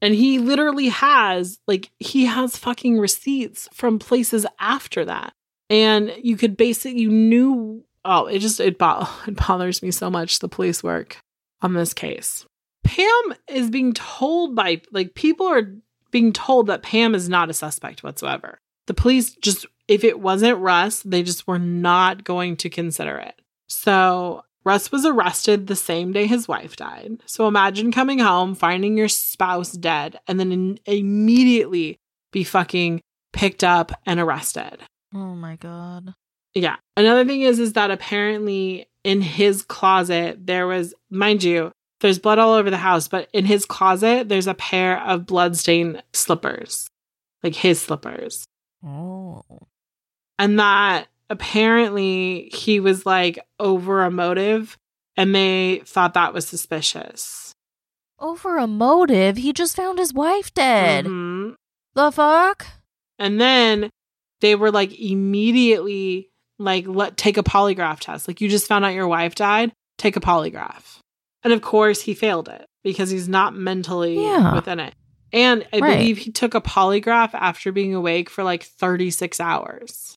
And 0.00 0.14
he 0.14 0.38
literally 0.38 0.88
has, 0.88 1.58
like, 1.66 1.90
he 1.98 2.26
has 2.26 2.56
fucking 2.56 2.98
receipts 2.98 3.68
from 3.72 3.98
places 3.98 4.46
after 4.60 5.04
that. 5.06 5.32
And 5.70 6.12
you 6.22 6.36
could 6.36 6.56
basically, 6.56 7.00
you 7.00 7.10
knew, 7.10 7.84
oh, 8.04 8.26
it 8.26 8.38
just, 8.40 8.60
it, 8.60 8.78
bo- 8.78 9.08
it 9.26 9.36
bothers 9.36 9.82
me 9.82 9.90
so 9.90 10.10
much, 10.10 10.38
the 10.38 10.48
police 10.48 10.82
work 10.82 11.18
on 11.62 11.74
this 11.74 11.94
case. 11.94 12.44
Pam 12.82 13.34
is 13.48 13.70
being 13.70 13.92
told 13.94 14.54
by, 14.54 14.82
like, 14.92 15.14
people 15.14 15.46
are 15.46 15.72
being 16.10 16.32
told 16.32 16.66
that 16.66 16.82
Pam 16.82 17.14
is 17.14 17.28
not 17.28 17.50
a 17.50 17.54
suspect 17.54 18.02
whatsoever. 18.02 18.58
The 18.86 18.94
police 18.94 19.34
just, 19.36 19.66
if 19.88 20.04
it 20.04 20.20
wasn't 20.20 20.58
Russ, 20.58 21.02
they 21.02 21.22
just 21.22 21.46
were 21.46 21.58
not 21.58 22.24
going 22.24 22.56
to 22.58 22.68
consider 22.68 23.16
it. 23.16 23.40
So 23.68 24.44
Russ 24.64 24.92
was 24.92 25.04
arrested 25.04 25.66
the 25.66 25.76
same 25.76 26.12
day 26.12 26.26
his 26.26 26.46
wife 26.46 26.76
died. 26.76 27.22
So 27.26 27.48
imagine 27.48 27.92
coming 27.92 28.18
home, 28.18 28.54
finding 28.54 28.96
your 28.96 29.08
spouse 29.08 29.72
dead, 29.72 30.18
and 30.28 30.38
then 30.38 30.52
in- 30.52 30.78
immediately 30.86 31.96
be 32.32 32.44
fucking 32.44 33.00
picked 33.32 33.64
up 33.64 33.92
and 34.06 34.20
arrested. 34.20 34.82
Oh 35.14 35.34
my 35.34 35.56
god. 35.56 36.14
Yeah. 36.54 36.76
Another 36.96 37.24
thing 37.24 37.42
is, 37.42 37.58
is 37.58 37.72
that 37.74 37.90
apparently 37.90 38.86
in 39.02 39.20
his 39.20 39.62
closet 39.62 40.46
there 40.46 40.66
was, 40.66 40.94
mind 41.10 41.42
you, 41.42 41.72
there's 42.00 42.18
blood 42.18 42.38
all 42.38 42.52
over 42.54 42.70
the 42.70 42.76
house, 42.76 43.08
but 43.08 43.28
in 43.32 43.44
his 43.44 43.64
closet 43.64 44.28
there's 44.28 44.46
a 44.46 44.54
pair 44.54 45.00
of 45.02 45.26
bloodstained 45.26 46.02
slippers, 46.12 46.86
like 47.42 47.54
his 47.54 47.80
slippers, 47.80 48.44
Oh. 48.84 49.42
and 50.38 50.58
that 50.60 51.08
apparently 51.30 52.50
he 52.54 52.78
was 52.80 53.06
like 53.06 53.38
over 53.58 54.02
a 54.02 54.10
motive 54.10 54.76
and 55.16 55.34
they 55.34 55.80
thought 55.86 56.14
that 56.14 56.34
was 56.34 56.46
suspicious. 56.46 57.52
Over 58.18 58.58
a 58.58 58.66
motive, 58.66 59.36
he 59.38 59.52
just 59.52 59.74
found 59.76 59.98
his 59.98 60.12
wife 60.12 60.52
dead. 60.54 61.06
Mhm. 61.06 61.54
The 61.94 62.10
fuck? 62.12 62.66
And 63.18 63.40
then 63.40 63.90
they 64.40 64.54
were 64.54 64.70
like 64.72 64.92
immediately 64.98 66.30
like 66.58 66.86
let 66.86 67.16
take 67.16 67.36
a 67.36 67.42
polygraph 67.42 68.00
test. 68.00 68.28
Like 68.28 68.40
you 68.40 68.48
just 68.48 68.66
found 68.68 68.84
out 68.84 68.94
your 68.94 69.08
wife 69.08 69.34
died, 69.34 69.72
take 69.98 70.16
a 70.16 70.20
polygraph. 70.20 70.98
And 71.42 71.52
of 71.52 71.62
course 71.62 72.02
he 72.02 72.14
failed 72.14 72.48
it 72.48 72.64
because 72.82 73.10
he's 73.10 73.28
not 73.28 73.54
mentally 73.54 74.22
Yeah. 74.22 74.54
within 74.54 74.80
it. 74.80 74.94
And 75.32 75.66
I 75.72 75.80
Right. 75.80 75.98
believe 75.98 76.18
he 76.18 76.30
took 76.30 76.54
a 76.54 76.60
polygraph 76.60 77.30
after 77.34 77.72
being 77.72 77.94
awake 77.94 78.30
for 78.30 78.44
like 78.44 78.62
36 78.62 79.40
hours. 79.40 80.14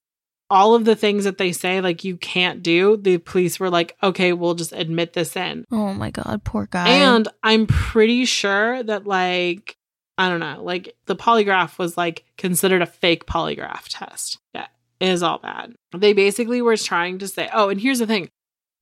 All 0.50 0.76
of 0.76 0.86
the 0.86 0.96
things 0.96 1.26
that 1.26 1.38
they 1.38 1.52
say 1.52 1.82
like 1.82 2.04
you 2.06 2.16
can't 2.16 2.64
do, 2.64 2.96
the 2.96 3.18
police 3.18 3.60
were 3.60 3.70
like, 3.70 3.98
"Okay, 4.02 4.32
we'll 4.32 4.54
just 4.54 4.72
admit 4.72 5.12
this 5.14 5.36
in." 5.36 5.66
Oh 5.72 5.94
my 5.94 6.10
god, 6.12 6.44
poor 6.46 6.68
guy. 6.72 6.88
And 6.88 7.28
I'm 7.44 7.68
pretty 7.68 8.24
sure 8.26 8.82
that 8.84 9.06
like 9.06 9.76
I 10.20 10.30
don't 10.30 10.40
know, 10.40 10.64
like 10.64 10.96
the 11.06 11.16
polygraph 11.16 11.78
was 11.78 11.98
like 11.98 12.24
considered 12.38 12.82
a 12.82 12.86
fake 12.88 13.26
polygraph 13.26 13.84
test. 13.90 14.38
Yeah, 14.54 14.68
is 15.00 15.24
all 15.24 15.40
bad. 15.40 15.74
They 15.96 16.14
basically 16.14 16.62
were 16.62 16.78
trying 16.78 17.20
to 17.20 17.28
say, 17.28 17.50
oh, 17.54 17.70
and 17.70 17.80
here's 17.80 18.00
the 18.00 18.08
thing. 18.08 18.30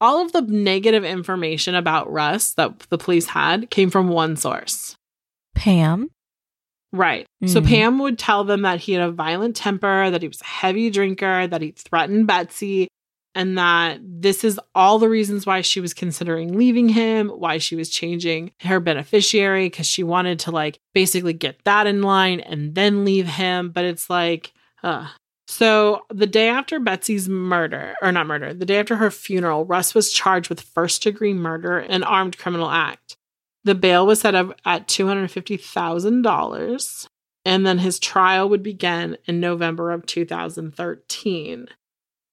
All 0.01 0.21
of 0.21 0.31
the 0.33 0.41
negative 0.41 1.03
information 1.03 1.73
about 1.75 2.11
Russ 2.11 2.53
that 2.55 2.79
the 2.89 2.97
police 2.97 3.27
had 3.27 3.69
came 3.69 3.89
from 3.89 4.09
one 4.09 4.35
source. 4.35 4.95
Pam. 5.55 6.09
Right. 6.91 7.25
So 7.45 7.61
Mhm. 7.61 7.67
Pam 7.67 7.99
would 7.99 8.17
tell 8.19 8.43
them 8.43 8.61
that 8.61 8.81
he 8.81 8.93
had 8.93 9.01
a 9.01 9.11
violent 9.11 9.55
temper, 9.55 10.09
that 10.09 10.21
he 10.21 10.27
was 10.27 10.41
a 10.41 10.45
heavy 10.45 10.89
drinker, 10.89 11.47
that 11.47 11.61
he 11.61 11.71
threatened 11.71 12.27
Betsy, 12.27 12.87
and 13.33 13.57
that 13.57 13.99
this 14.01 14.45
is 14.45 14.59
all 14.73 14.97
the 14.97 15.09
reasons 15.09 15.45
why 15.45 15.59
she 15.59 15.81
was 15.81 15.93
considering 15.93 16.57
leaving 16.57 16.87
him, 16.89 17.27
why 17.29 17.57
she 17.57 17.75
was 17.75 17.89
changing 17.89 18.51
her 18.61 18.79
beneficiary, 18.79 19.65
because 19.67 19.87
she 19.87 20.03
wanted 20.03 20.39
to 20.39 20.51
like 20.51 20.79
basically 20.93 21.33
get 21.33 21.57
that 21.65 21.85
in 21.87 22.01
line 22.01 22.39
and 22.39 22.75
then 22.75 23.03
leave 23.03 23.27
him. 23.27 23.69
But 23.71 23.85
it's 23.85 24.09
like, 24.09 24.53
uh. 24.83 25.07
So 25.47 26.05
the 26.09 26.25
day 26.25 26.49
after 26.49 26.79
Betsy's 26.79 27.29
murder, 27.29 27.93
or 28.01 28.11
not 28.11 28.27
murder, 28.27 28.53
the 28.53 28.65
day 28.65 28.79
after 28.79 28.95
her 28.95 29.11
funeral, 29.11 29.65
Russ 29.65 29.93
was 29.93 30.11
charged 30.11 30.49
with 30.49 30.61
first 30.61 31.03
degree 31.03 31.33
murder 31.33 31.77
and 31.77 32.03
armed 32.03 32.37
criminal 32.37 32.69
act. 32.69 33.15
The 33.63 33.75
bail 33.75 34.05
was 34.05 34.21
set 34.21 34.35
up 34.35 34.59
at 34.65 34.87
$250,000 34.87 37.07
and 37.45 37.65
then 37.65 37.77
his 37.77 37.99
trial 37.99 38.49
would 38.49 38.63
begin 38.63 39.17
in 39.25 39.39
November 39.39 39.91
of 39.91 40.05
2013. 40.05 41.67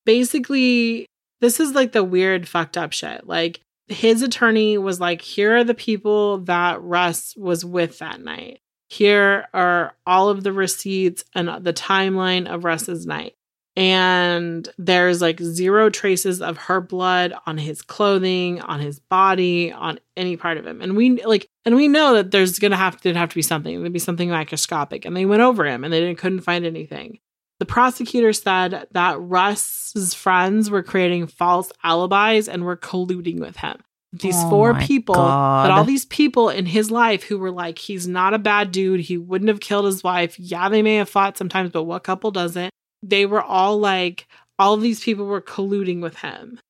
Basically, 0.04 1.06
this 1.40 1.60
is 1.60 1.72
like 1.72 1.92
the 1.92 2.02
weird 2.02 2.48
fucked 2.48 2.78
up 2.78 2.92
shit. 2.92 3.26
Like 3.26 3.60
his 3.88 4.22
attorney 4.22 4.78
was 4.78 5.00
like, 5.00 5.20
here 5.20 5.56
are 5.56 5.64
the 5.64 5.74
people 5.74 6.38
that 6.38 6.82
Russ 6.82 7.36
was 7.36 7.64
with 7.64 7.98
that 7.98 8.22
night. 8.22 8.60
Here 8.92 9.48
are 9.54 9.94
all 10.06 10.28
of 10.28 10.42
the 10.42 10.52
receipts 10.52 11.24
and 11.34 11.48
the 11.64 11.72
timeline 11.72 12.46
of 12.46 12.64
Russ's 12.64 13.06
night. 13.06 13.36
And 13.74 14.68
there's 14.76 15.22
like 15.22 15.40
zero 15.40 15.88
traces 15.88 16.42
of 16.42 16.58
her 16.58 16.82
blood 16.82 17.32
on 17.46 17.56
his 17.56 17.80
clothing, 17.80 18.60
on 18.60 18.80
his 18.80 19.00
body, 19.00 19.72
on 19.72 19.98
any 20.14 20.36
part 20.36 20.58
of 20.58 20.66
him. 20.66 20.82
And 20.82 20.94
we 20.94 21.24
like, 21.24 21.48
and 21.64 21.74
we 21.74 21.88
know 21.88 22.12
that 22.16 22.32
there's 22.32 22.58
gonna 22.58 22.76
have 22.76 23.00
to 23.00 23.14
have 23.14 23.30
to 23.30 23.34
be 23.34 23.40
something. 23.40 23.80
There'd 23.80 23.94
be 23.94 23.98
something 23.98 24.28
microscopic. 24.28 25.06
And 25.06 25.16
they 25.16 25.24
went 25.24 25.40
over 25.40 25.64
him 25.64 25.84
and 25.84 25.92
they 25.92 26.00
didn't, 26.00 26.18
couldn't 26.18 26.42
find 26.42 26.66
anything. 26.66 27.18
The 27.60 27.64
prosecutor 27.64 28.34
said 28.34 28.88
that 28.90 29.18
Russ's 29.18 30.12
friends 30.12 30.68
were 30.68 30.82
creating 30.82 31.28
false 31.28 31.72
alibis 31.82 32.46
and 32.46 32.62
were 32.62 32.76
colluding 32.76 33.40
with 33.40 33.56
him. 33.56 33.78
These 34.12 34.36
Oh 34.36 34.50
four 34.50 34.74
people, 34.74 35.14
God. 35.14 35.64
that 35.64 35.70
all 35.72 35.84
these 35.84 36.04
people 36.04 36.50
in 36.50 36.66
his 36.66 36.90
life 36.90 37.22
who 37.22 37.38
were 37.38 37.50
like, 37.50 37.78
he's 37.78 38.06
not 38.06 38.34
a 38.34 38.38
bad 38.38 38.70
dude. 38.70 39.00
He 39.00 39.16
wouldn't 39.16 39.48
have 39.48 39.60
killed 39.60 39.86
his 39.86 40.04
wife. 40.04 40.38
Yeah, 40.38 40.68
they 40.68 40.82
may 40.82 40.96
have 40.96 41.08
fought 41.08 41.38
sometimes, 41.38 41.70
but 41.70 41.84
what 41.84 42.04
couple 42.04 42.30
doesn't? 42.30 42.70
They 43.02 43.24
were 43.24 43.42
all 43.42 43.78
like, 43.78 44.26
all 44.58 44.76
these 44.76 45.00
people 45.02 45.24
were 45.24 45.40
colluding 45.40 46.02
with 46.02 46.18
him. 46.18 46.60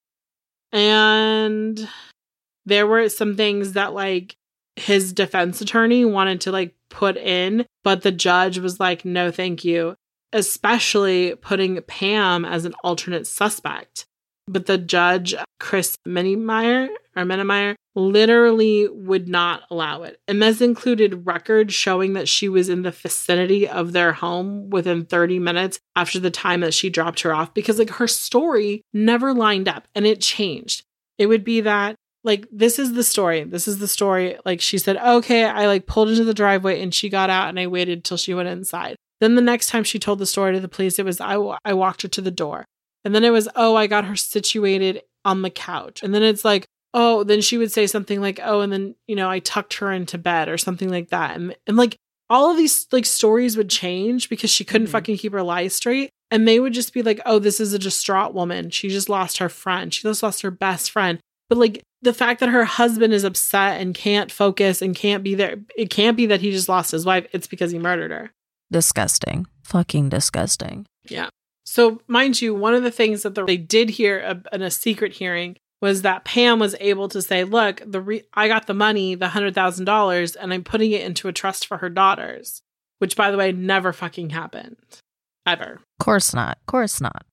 And 0.70 1.88
there 2.64 2.86
were 2.86 3.08
some 3.08 3.36
things 3.36 3.72
that 3.72 3.92
like 3.92 4.36
his 4.76 5.12
defense 5.12 5.60
attorney 5.60 6.04
wanted 6.04 6.40
to 6.42 6.52
like 6.52 6.74
put 6.90 7.16
in, 7.16 7.66
but 7.82 8.02
the 8.02 8.12
judge 8.12 8.58
was 8.58 8.78
like, 8.78 9.04
no, 9.04 9.30
thank 9.32 9.64
you. 9.64 9.96
especially 10.32 11.34
putting 11.36 11.80
Pam 11.82 12.44
as 12.44 12.64
an 12.64 12.74
alternate 12.82 13.26
suspect. 13.26 14.06
But 14.48 14.66
the 14.66 14.78
judge, 14.78 15.34
Chris 15.60 15.96
Mennemeyer 16.06 16.88
or 17.16 17.24
Menemeyer, 17.24 17.74
literally 17.94 18.88
would 18.88 19.28
not 19.28 19.62
allow 19.70 20.02
it. 20.02 20.18
And 20.26 20.42
this 20.42 20.60
included 20.60 21.26
records 21.26 21.74
showing 21.74 22.14
that 22.14 22.28
she 22.28 22.48
was 22.48 22.68
in 22.68 22.82
the 22.82 22.90
vicinity 22.90 23.68
of 23.68 23.92
their 23.92 24.12
home 24.12 24.70
within 24.70 25.04
30 25.04 25.38
minutes 25.38 25.78
after 25.94 26.18
the 26.18 26.30
time 26.30 26.60
that 26.60 26.74
she 26.74 26.90
dropped 26.90 27.20
her 27.20 27.34
off 27.34 27.52
because 27.52 27.78
like 27.78 27.90
her 27.90 28.08
story 28.08 28.82
never 28.92 29.34
lined 29.34 29.68
up 29.68 29.86
and 29.94 30.06
it 30.06 30.20
changed. 30.20 30.84
It 31.18 31.26
would 31.26 31.44
be 31.44 31.60
that 31.62 31.96
like 32.24 32.46
this 32.52 32.78
is 32.78 32.92
the 32.94 33.04
story. 33.04 33.44
This 33.44 33.66
is 33.66 33.78
the 33.78 33.88
story. 33.88 34.38
Like 34.44 34.60
she 34.60 34.78
said, 34.78 34.96
"Okay, 34.96 35.44
I 35.44 35.66
like 35.66 35.86
pulled 35.86 36.08
into 36.08 36.24
the 36.24 36.34
driveway 36.34 36.80
and 36.80 36.94
she 36.94 37.08
got 37.08 37.30
out 37.30 37.48
and 37.48 37.58
I 37.58 37.66
waited 37.66 38.04
till 38.04 38.16
she 38.16 38.34
went 38.34 38.48
inside." 38.48 38.96
Then 39.20 39.34
the 39.34 39.42
next 39.42 39.68
time 39.68 39.84
she 39.84 39.98
told 39.98 40.18
the 40.18 40.26
story 40.26 40.52
to 40.52 40.60
the 40.60 40.68
police, 40.68 40.98
it 40.98 41.04
was 41.04 41.20
I 41.20 41.34
I 41.64 41.74
walked 41.74 42.02
her 42.02 42.08
to 42.08 42.20
the 42.20 42.30
door. 42.30 42.64
And 43.04 43.14
then 43.14 43.24
it 43.24 43.30
was, 43.30 43.48
"Oh, 43.56 43.74
I 43.74 43.86
got 43.88 44.04
her 44.04 44.16
situated 44.16 45.02
on 45.24 45.42
the 45.42 45.50
couch." 45.50 46.02
And 46.02 46.14
then 46.14 46.22
it's 46.22 46.44
like, 46.44 46.66
"Oh, 46.94 47.24
then 47.24 47.40
she 47.40 47.58
would 47.58 47.72
say 47.72 47.86
something 47.86 48.20
like, 48.20 48.40
"Oh, 48.42 48.60
and 48.60 48.72
then, 48.72 48.94
you 49.06 49.16
know, 49.16 49.28
I 49.30 49.38
tucked 49.38 49.74
her 49.74 49.90
into 49.92 50.18
bed 50.18 50.48
or 50.48 50.58
something 50.58 50.88
like 50.90 51.08
that." 51.10 51.36
And 51.36 51.54
and 51.66 51.76
like 51.76 51.96
all 52.30 52.50
of 52.50 52.56
these 52.56 52.86
like 52.92 53.04
stories 53.06 53.56
would 53.56 53.68
change 53.68 54.28
because 54.30 54.50
she 54.50 54.64
couldn't 54.64 54.86
Mhm. 54.88 54.92
fucking 54.92 55.16
keep 55.18 55.32
her 55.32 55.42
lies 55.42 55.74
straight. 55.74 56.10
And 56.30 56.48
they 56.48 56.60
would 56.60 56.72
just 56.72 56.94
be 56.94 57.02
like, 57.02 57.20
oh, 57.26 57.38
this 57.38 57.60
is 57.60 57.74
a 57.74 57.78
distraught 57.78 58.32
woman. 58.32 58.70
She 58.70 58.88
just 58.88 59.10
lost 59.10 59.36
her 59.36 59.50
friend. 59.50 59.92
She 59.92 60.00
just 60.00 60.22
lost 60.22 60.40
her 60.40 60.50
best 60.50 60.90
friend. 60.90 61.18
But 61.50 61.58
like 61.58 61.82
the 62.00 62.14
fact 62.14 62.40
that 62.40 62.48
her 62.48 62.64
husband 62.64 63.12
is 63.12 63.22
upset 63.22 63.82
and 63.82 63.94
can't 63.94 64.32
focus 64.32 64.80
and 64.80 64.96
can't 64.96 65.22
be 65.22 65.34
there, 65.34 65.56
it 65.76 65.90
can't 65.90 66.16
be 66.16 66.24
that 66.26 66.40
he 66.40 66.50
just 66.50 66.70
lost 66.70 66.92
his 66.92 67.04
wife. 67.04 67.26
It's 67.32 67.46
because 67.46 67.70
he 67.70 67.78
murdered 67.78 68.10
her. 68.12 68.30
Disgusting. 68.70 69.46
Fucking 69.64 70.08
disgusting. 70.08 70.86
Yeah. 71.08 71.28
So, 71.66 72.00
mind 72.08 72.40
you, 72.40 72.54
one 72.54 72.74
of 72.74 72.82
the 72.82 72.90
things 72.90 73.22
that 73.22 73.34
the, 73.34 73.44
they 73.44 73.58
did 73.58 73.90
hear 73.90 74.18
a- 74.20 74.54
in 74.54 74.62
a 74.62 74.70
secret 74.70 75.12
hearing 75.14 75.56
was 75.82 76.00
that 76.02 76.24
Pam 76.24 76.58
was 76.58 76.74
able 76.80 77.08
to 77.08 77.20
say, 77.20 77.44
"Look, 77.44 77.82
the 77.84 78.00
re- 78.00 78.24
I 78.32 78.48
got 78.48 78.66
the 78.66 78.72
money, 78.72 79.14
the 79.14 79.28
hundred 79.28 79.54
thousand 79.54 79.84
dollars, 79.84 80.34
and 80.36 80.54
I'm 80.54 80.64
putting 80.64 80.92
it 80.92 81.02
into 81.02 81.28
a 81.28 81.32
trust 81.32 81.66
for 81.66 81.78
her 81.78 81.90
daughters." 81.90 82.62
Which, 83.00 83.16
by 83.16 83.32
the 83.32 83.36
way, 83.36 83.50
never 83.50 83.92
fucking 83.92 84.30
happened, 84.30 84.76
ever. 85.44 85.80
Course 85.98 86.32
not. 86.32 86.58
Course 86.66 87.00
not. 87.00 87.26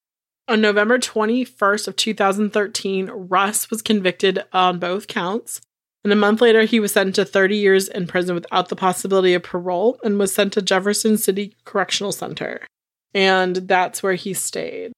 On 0.47 0.59
November 0.59 0.97
21st 0.97 1.87
of 1.87 1.95
2013, 1.95 3.11
Russ 3.13 3.69
was 3.69 3.83
convicted 3.83 4.43
on 4.51 4.79
both 4.79 5.05
counts. 5.05 5.61
And 6.03 6.11
a 6.11 6.15
month 6.15 6.41
later, 6.41 6.63
he 6.63 6.79
was 6.79 6.93
sentenced 6.93 7.17
to 7.17 7.25
30 7.25 7.55
years 7.55 7.87
in 7.87 8.07
prison 8.07 8.33
without 8.33 8.69
the 8.69 8.75
possibility 8.75 9.35
of 9.35 9.43
parole 9.43 9.99
and 10.03 10.17
was 10.17 10.33
sent 10.33 10.53
to 10.53 10.63
Jefferson 10.63 11.17
City 11.17 11.55
Correctional 11.65 12.11
Center. 12.11 12.65
And 13.13 13.57
that's 13.57 14.01
where 14.01 14.15
he 14.15 14.33
stayed. 14.33 14.91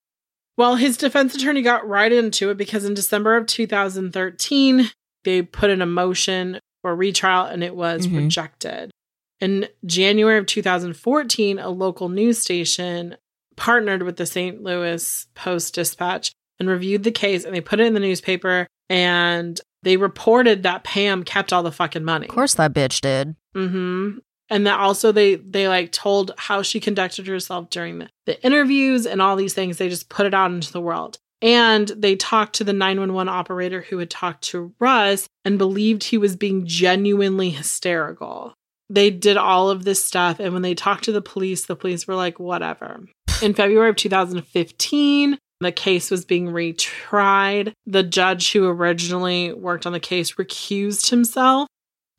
Well, 0.62 0.76
his 0.76 0.96
defense 0.96 1.34
attorney 1.34 1.64
got 1.64 1.88
right 1.90 2.12
into 2.12 2.52
it 2.52 2.58
because 2.58 2.86
in 2.86 2.94
December 2.94 3.36
of 3.36 3.48
2013, 3.48 4.92
they 5.24 5.42
put 5.42 5.72
in 5.72 5.82
a 5.82 5.88
motion 5.88 6.60
for 6.84 6.96
retrial 6.96 7.46
and 7.46 7.64
it 7.64 7.76
was 7.76 8.06
Mhm. 8.06 8.18
rejected. 8.18 8.92
In 9.40 9.68
January 9.88 10.38
of 10.38 10.46
2014, 10.46 11.58
a 11.58 11.70
local 11.70 12.10
news 12.10 12.38
station 12.38 13.18
partnered 13.56 14.04
with 14.04 14.18
the 14.18 14.28
St. 14.28 14.62
Louis 14.62 15.26
Post 15.34 15.74
Dispatch 15.74 16.32
and 16.60 16.70
reviewed 16.70 17.02
the 17.02 17.12
case 17.12 17.44
and 17.44 17.56
they 17.56 17.62
put 17.62 17.80
it 17.80 17.88
in 17.88 17.96
the 17.96 18.00
newspaper 18.00 18.68
and 18.88 19.60
they 19.82 19.98
reported 19.98 20.62
that 20.62 20.84
Pam 20.84 21.24
kept 21.24 21.52
all 21.52 21.64
the 21.64 21.72
fucking 21.72 22.04
money. 22.04 22.28
Of 22.28 22.36
course 22.36 22.54
that 22.54 22.72
bitch 22.72 23.02
did. 23.02 23.36
Mm-hmm. 23.56 24.20
And 24.52 24.68
that 24.68 24.80
also 24.80 25.12
they 25.14 25.36
they 25.36 25.68
like 25.70 25.94
told 25.94 26.34
how 26.38 26.62
she 26.62 26.82
conducted 26.82 27.26
herself 27.26 27.70
during 27.70 28.00
the, 28.00 28.10
the 28.26 28.44
interviews 28.46 29.08
and 29.08 29.22
all 29.22 29.38
these 29.38 29.54
things. 29.54 29.78
They 29.78 29.90
just 29.90 30.10
put 30.10 30.26
it 30.28 30.34
out 30.34 30.52
into 30.52 30.74
the 30.74 30.82
world. 30.82 31.18
And 31.42 31.88
they 31.88 32.16
talked 32.16 32.56
to 32.56 32.64
the 32.64 32.74
911 32.74 33.28
operator 33.28 33.82
who 33.82 33.98
had 33.98 34.12
talked 34.12 34.44
to 34.46 34.74
Russ 34.80 35.28
and 35.44 35.58
believed 35.58 36.04
he 36.04 36.18
was 36.18 36.36
being 36.36 36.68
genuinely 36.68 37.50
hysterical. 37.50 38.54
They 38.90 39.10
did 39.10 39.38
all 39.38 39.70
of 39.70 39.86
this 39.86 40.06
stuff. 40.06 40.40
And 40.40 40.54
when 40.54 40.62
they 40.62 40.76
talked 40.76 41.06
to 41.06 41.12
the 41.12 41.22
police, 41.22 41.66
the 41.66 41.76
police 41.76 42.06
were 42.06 42.16
like, 42.16 42.40
whatever. 42.40 43.00
In 43.42 43.54
February 43.56 43.90
of 43.90 43.96
2015, 43.96 45.40
the 45.62 45.72
case 45.72 46.12
was 46.12 46.26
being 46.26 46.48
retried. 46.48 47.74
The 47.88 48.04
judge 48.04 48.52
who 48.52 48.68
originally 48.68 49.54
worked 49.54 49.88
on 49.88 49.94
the 49.94 50.00
case 50.00 50.34
recused 50.34 51.10
himself. 51.10 51.68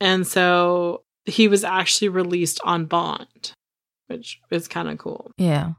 And 0.00 0.26
so 0.26 1.02
he 1.24 1.48
was 1.48 1.64
actually 1.64 2.08
released 2.08 2.60
on 2.64 2.86
bond, 2.86 3.52
which 4.06 4.40
is 4.50 4.68
kind 4.68 4.88
of 4.88 4.98
cool. 4.98 5.30
Yeah. 5.36 5.72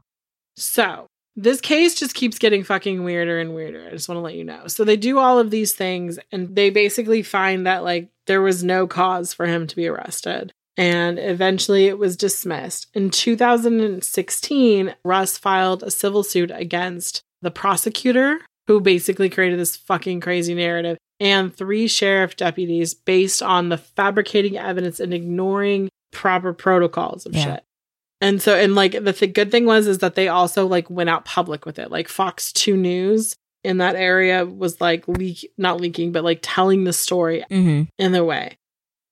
So 0.56 1.06
this 1.36 1.60
case 1.60 1.94
just 1.94 2.14
keeps 2.14 2.38
getting 2.38 2.62
fucking 2.62 3.02
weirder 3.02 3.40
and 3.40 3.54
weirder. 3.54 3.86
I 3.86 3.90
just 3.90 4.08
want 4.08 4.18
to 4.18 4.22
let 4.22 4.34
you 4.34 4.44
know. 4.44 4.66
So 4.68 4.84
they 4.84 4.96
do 4.96 5.18
all 5.18 5.38
of 5.38 5.50
these 5.50 5.72
things 5.72 6.18
and 6.30 6.54
they 6.54 6.70
basically 6.70 7.22
find 7.22 7.66
that 7.66 7.84
like 7.84 8.10
there 8.26 8.42
was 8.42 8.62
no 8.62 8.86
cause 8.86 9.34
for 9.34 9.46
him 9.46 9.66
to 9.66 9.76
be 9.76 9.86
arrested. 9.86 10.52
And 10.76 11.18
eventually 11.18 11.86
it 11.86 11.98
was 11.98 12.16
dismissed. 12.16 12.88
In 12.94 13.10
2016, 13.10 14.94
Russ 15.04 15.38
filed 15.38 15.82
a 15.82 15.90
civil 15.90 16.24
suit 16.24 16.50
against 16.52 17.22
the 17.42 17.50
prosecutor 17.50 18.40
who 18.66 18.80
basically 18.80 19.30
created 19.30 19.58
this 19.58 19.76
fucking 19.76 20.20
crazy 20.20 20.54
narrative 20.54 20.98
and 21.20 21.54
three 21.54 21.86
sheriff 21.88 22.36
deputies 22.36 22.94
based 22.94 23.42
on 23.42 23.68
the 23.68 23.76
fabricating 23.78 24.56
evidence 24.58 25.00
and 25.00 25.14
ignoring 25.14 25.88
proper 26.12 26.52
protocols 26.52 27.26
of 27.26 27.34
Yeah. 27.34 27.44
shit. 27.44 27.64
And 28.20 28.40
so, 28.40 28.54
and 28.56 28.74
like 28.74 28.92
the 29.04 29.12
th- 29.12 29.32
good 29.34 29.50
thing 29.50 29.66
was 29.66 29.86
is 29.86 29.98
that 29.98 30.14
they 30.14 30.28
also 30.28 30.66
like 30.66 30.88
went 30.88 31.10
out 31.10 31.24
public 31.24 31.66
with 31.66 31.78
it. 31.78 31.90
Like 31.90 32.08
Fox 32.08 32.52
2 32.52 32.76
News 32.76 33.34
in 33.62 33.78
that 33.78 33.96
area 33.96 34.44
was 34.46 34.80
like 34.80 35.06
leak, 35.08 35.50
not 35.58 35.80
leaking, 35.80 36.12
but 36.12 36.24
like 36.24 36.38
telling 36.42 36.84
the 36.84 36.92
story 36.92 37.44
Mm-hmm. 37.50 37.82
in 37.98 38.12
their 38.12 38.24
way. 38.24 38.56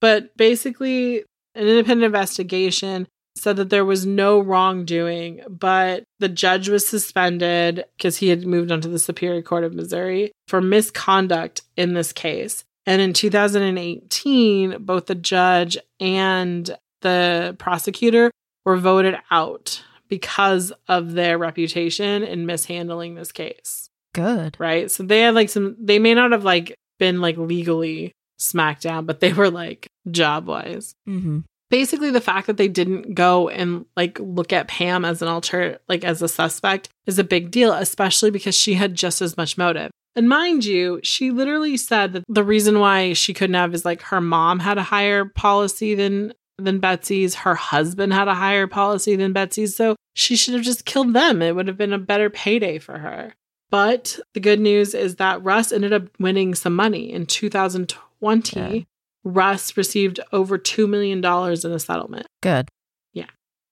But 0.00 0.36
basically, 0.36 1.18
an 1.54 1.66
independent 1.66 2.04
investigation 2.04 3.06
said 3.36 3.56
that 3.56 3.70
there 3.70 3.84
was 3.84 4.06
no 4.06 4.40
wrongdoing, 4.40 5.40
but 5.48 6.04
the 6.18 6.28
judge 6.28 6.68
was 6.68 6.86
suspended 6.86 7.84
because 7.96 8.18
he 8.18 8.28
had 8.28 8.46
moved 8.46 8.70
on 8.70 8.80
to 8.82 8.88
the 8.88 8.98
Superior 8.98 9.42
Court 9.42 9.64
of 9.64 9.74
Missouri 9.74 10.32
for 10.48 10.60
misconduct 10.60 11.62
in 11.76 11.94
this 11.94 12.12
case. 12.12 12.64
And 12.86 13.00
in 13.00 13.12
2018, 13.12 14.84
both 14.84 15.06
the 15.06 15.14
judge 15.14 15.78
and 16.00 16.76
the 17.00 17.56
prosecutor 17.58 18.30
were 18.64 18.76
voted 18.76 19.16
out 19.30 19.82
because 20.08 20.72
of 20.88 21.12
their 21.12 21.38
reputation 21.38 22.22
in 22.22 22.44
mishandling 22.44 23.14
this 23.14 23.32
case 23.32 23.88
Good. 24.12 24.56
right? 24.58 24.90
So 24.90 25.02
they 25.02 25.20
had 25.20 25.34
like 25.34 25.48
some, 25.48 25.76
they 25.80 25.98
may 25.98 26.14
not 26.14 26.32
have 26.32 26.44
like 26.44 26.74
been 26.98 27.20
like 27.20 27.36
legally 27.38 28.12
smacked 28.38 28.82
down, 28.82 29.06
but 29.06 29.20
they 29.20 29.32
were 29.32 29.50
like 29.50 29.88
job 30.10 30.46
wise. 30.46 30.94
Mm-hmm. 31.08 31.40
Basically, 31.72 32.10
the 32.10 32.20
fact 32.20 32.48
that 32.48 32.58
they 32.58 32.68
didn't 32.68 33.14
go 33.14 33.48
and 33.48 33.86
like 33.96 34.20
look 34.20 34.52
at 34.52 34.68
Pam 34.68 35.06
as 35.06 35.22
an 35.22 35.28
alter, 35.28 35.78
like 35.88 36.04
as 36.04 36.20
a 36.20 36.28
suspect, 36.28 36.90
is 37.06 37.18
a 37.18 37.24
big 37.24 37.50
deal, 37.50 37.72
especially 37.72 38.30
because 38.30 38.54
she 38.54 38.74
had 38.74 38.94
just 38.94 39.22
as 39.22 39.38
much 39.38 39.56
motive. 39.56 39.90
And 40.14 40.28
mind 40.28 40.66
you, 40.66 41.00
she 41.02 41.30
literally 41.30 41.78
said 41.78 42.12
that 42.12 42.24
the 42.28 42.44
reason 42.44 42.78
why 42.78 43.14
she 43.14 43.32
couldn't 43.32 43.54
have 43.54 43.72
is 43.72 43.86
like 43.86 44.02
her 44.02 44.20
mom 44.20 44.58
had 44.58 44.76
a 44.76 44.82
higher 44.82 45.24
policy 45.24 45.94
than 45.94 46.34
than 46.58 46.78
Betsy's. 46.78 47.36
Her 47.36 47.54
husband 47.54 48.12
had 48.12 48.28
a 48.28 48.34
higher 48.34 48.66
policy 48.66 49.16
than 49.16 49.32
Betsy's, 49.32 49.74
so 49.74 49.96
she 50.12 50.36
should 50.36 50.52
have 50.52 50.64
just 50.64 50.84
killed 50.84 51.14
them. 51.14 51.40
It 51.40 51.56
would 51.56 51.68
have 51.68 51.78
been 51.78 51.94
a 51.94 51.98
better 51.98 52.28
payday 52.28 52.80
for 52.80 52.98
her. 52.98 53.32
But 53.70 54.20
the 54.34 54.40
good 54.40 54.60
news 54.60 54.92
is 54.92 55.16
that 55.16 55.42
Russ 55.42 55.72
ended 55.72 55.94
up 55.94 56.02
winning 56.20 56.54
some 56.54 56.76
money 56.76 57.10
in 57.10 57.24
2020. 57.24 58.60
Good. 58.60 58.86
Russ 59.24 59.76
received 59.76 60.20
over 60.32 60.58
$2 60.58 60.88
million 60.88 61.18
in 61.18 61.72
a 61.72 61.78
settlement. 61.78 62.26
Good. 62.42 62.68
Yeah. 63.12 63.26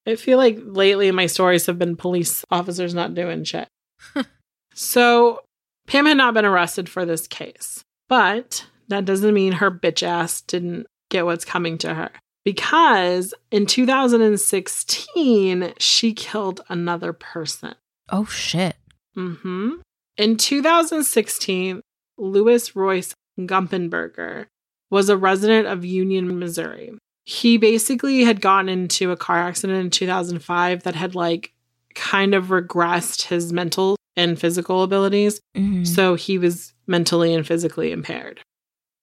I 0.06 0.16
feel 0.16 0.38
like 0.38 0.58
lately 0.62 1.10
my 1.10 1.26
stories 1.26 1.66
have 1.66 1.78
been 1.78 1.96
police 1.96 2.44
officers 2.50 2.94
not 2.94 3.14
doing 3.14 3.44
shit. 3.44 3.68
so 4.74 5.40
Pam 5.86 6.06
had 6.06 6.16
not 6.16 6.34
been 6.34 6.44
arrested 6.44 6.88
for 6.88 7.04
this 7.04 7.26
case, 7.26 7.82
but 8.08 8.66
that 8.88 9.04
doesn't 9.04 9.34
mean 9.34 9.54
her 9.54 9.70
bitch 9.70 10.02
ass 10.02 10.40
didn't 10.42 10.86
get 11.10 11.26
what's 11.26 11.44
coming 11.44 11.78
to 11.78 11.94
her. 11.94 12.10
Because 12.44 13.34
in 13.50 13.66
2016, 13.66 15.74
she 15.78 16.14
killed 16.14 16.60
another 16.68 17.12
person. 17.12 17.74
Oh 18.08 18.24
shit. 18.24 18.76
hmm 19.14 19.74
In 20.16 20.36
2016, 20.36 21.80
Louis 22.16 22.76
Royce 22.76 23.14
Gumpenberger 23.38 24.46
was 24.90 25.08
a 25.08 25.16
resident 25.16 25.66
of 25.68 25.84
Union, 25.84 26.38
Missouri. 26.38 26.92
He 27.24 27.56
basically 27.58 28.24
had 28.24 28.40
gotten 28.40 28.68
into 28.68 29.12
a 29.12 29.16
car 29.16 29.38
accident 29.38 29.78
in 29.80 29.90
2005 29.90 30.82
that 30.82 30.94
had 30.94 31.14
like 31.14 31.52
kind 31.94 32.34
of 32.34 32.46
regressed 32.46 33.22
his 33.28 33.52
mental 33.52 33.96
and 34.16 34.38
physical 34.38 34.82
abilities. 34.82 35.40
Mhm. 35.56 35.86
So 35.86 36.14
he 36.16 36.38
was 36.38 36.72
mentally 36.86 37.32
and 37.34 37.46
physically 37.46 37.92
impaired. 37.92 38.40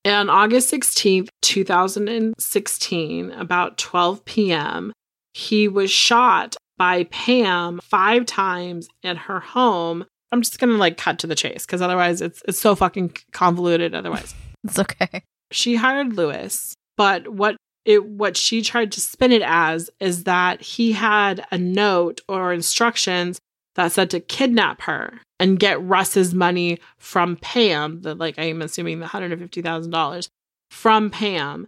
And 0.04 0.30
On 0.30 0.30
August 0.30 0.70
16th, 0.70 1.30
2016, 1.42 3.32
about 3.32 3.78
12 3.78 4.26
p.m., 4.26 4.94
he 5.34 5.68
was 5.68 5.92
shot 5.92 6.56
by 6.78 7.04
Pam 7.06 7.80
five 7.84 8.26
times 8.26 8.88
at 9.04 9.18
her 9.18 9.40
home. 9.40 10.06
I'm 10.32 10.42
just 10.42 10.60
gonna 10.60 10.74
like 10.74 10.98
cut 10.98 11.20
to 11.20 11.28
the 11.28 11.36
chase 11.36 11.66
because 11.66 11.82
otherwise 11.82 12.22
it's 12.22 12.42
it's 12.48 12.60
so 12.60 12.76
fucking 12.76 13.16
convoluted. 13.32 13.96
Otherwise, 13.96 14.34
It's 14.64 14.80
okay. 14.80 15.24
She 15.52 15.76
hired 15.76 16.14
Lewis, 16.14 16.76
but 16.96 17.28
what 17.28 17.58
it 17.86 18.06
what 18.06 18.36
she 18.36 18.62
tried 18.62 18.92
to 18.92 19.02
spin 19.02 19.32
it 19.32 19.42
as 19.42 19.90
is 20.00 20.26
that 20.26 20.62
he 20.62 20.92
had 20.92 21.46
a 21.52 21.58
note 21.58 22.22
or 22.28 22.52
instructions 22.52 23.40
that 23.76 23.92
said 23.92 24.10
to 24.10 24.20
kidnap 24.20 24.82
her 24.82 25.22
and 25.40 25.60
get 25.60 25.82
Russ's 25.82 26.34
money 26.34 26.80
from 26.98 27.38
Pam, 27.38 28.02
the 28.02 28.16
like 28.16 28.38
I'm 28.38 28.62
assuming 28.62 29.00
the 29.00 29.08
hundred 29.08 29.32
and 29.32 29.42
fifty 29.42 29.62
thousand 29.62 29.92
dollars 29.92 30.30
from 30.70 31.10
Pam, 31.10 31.68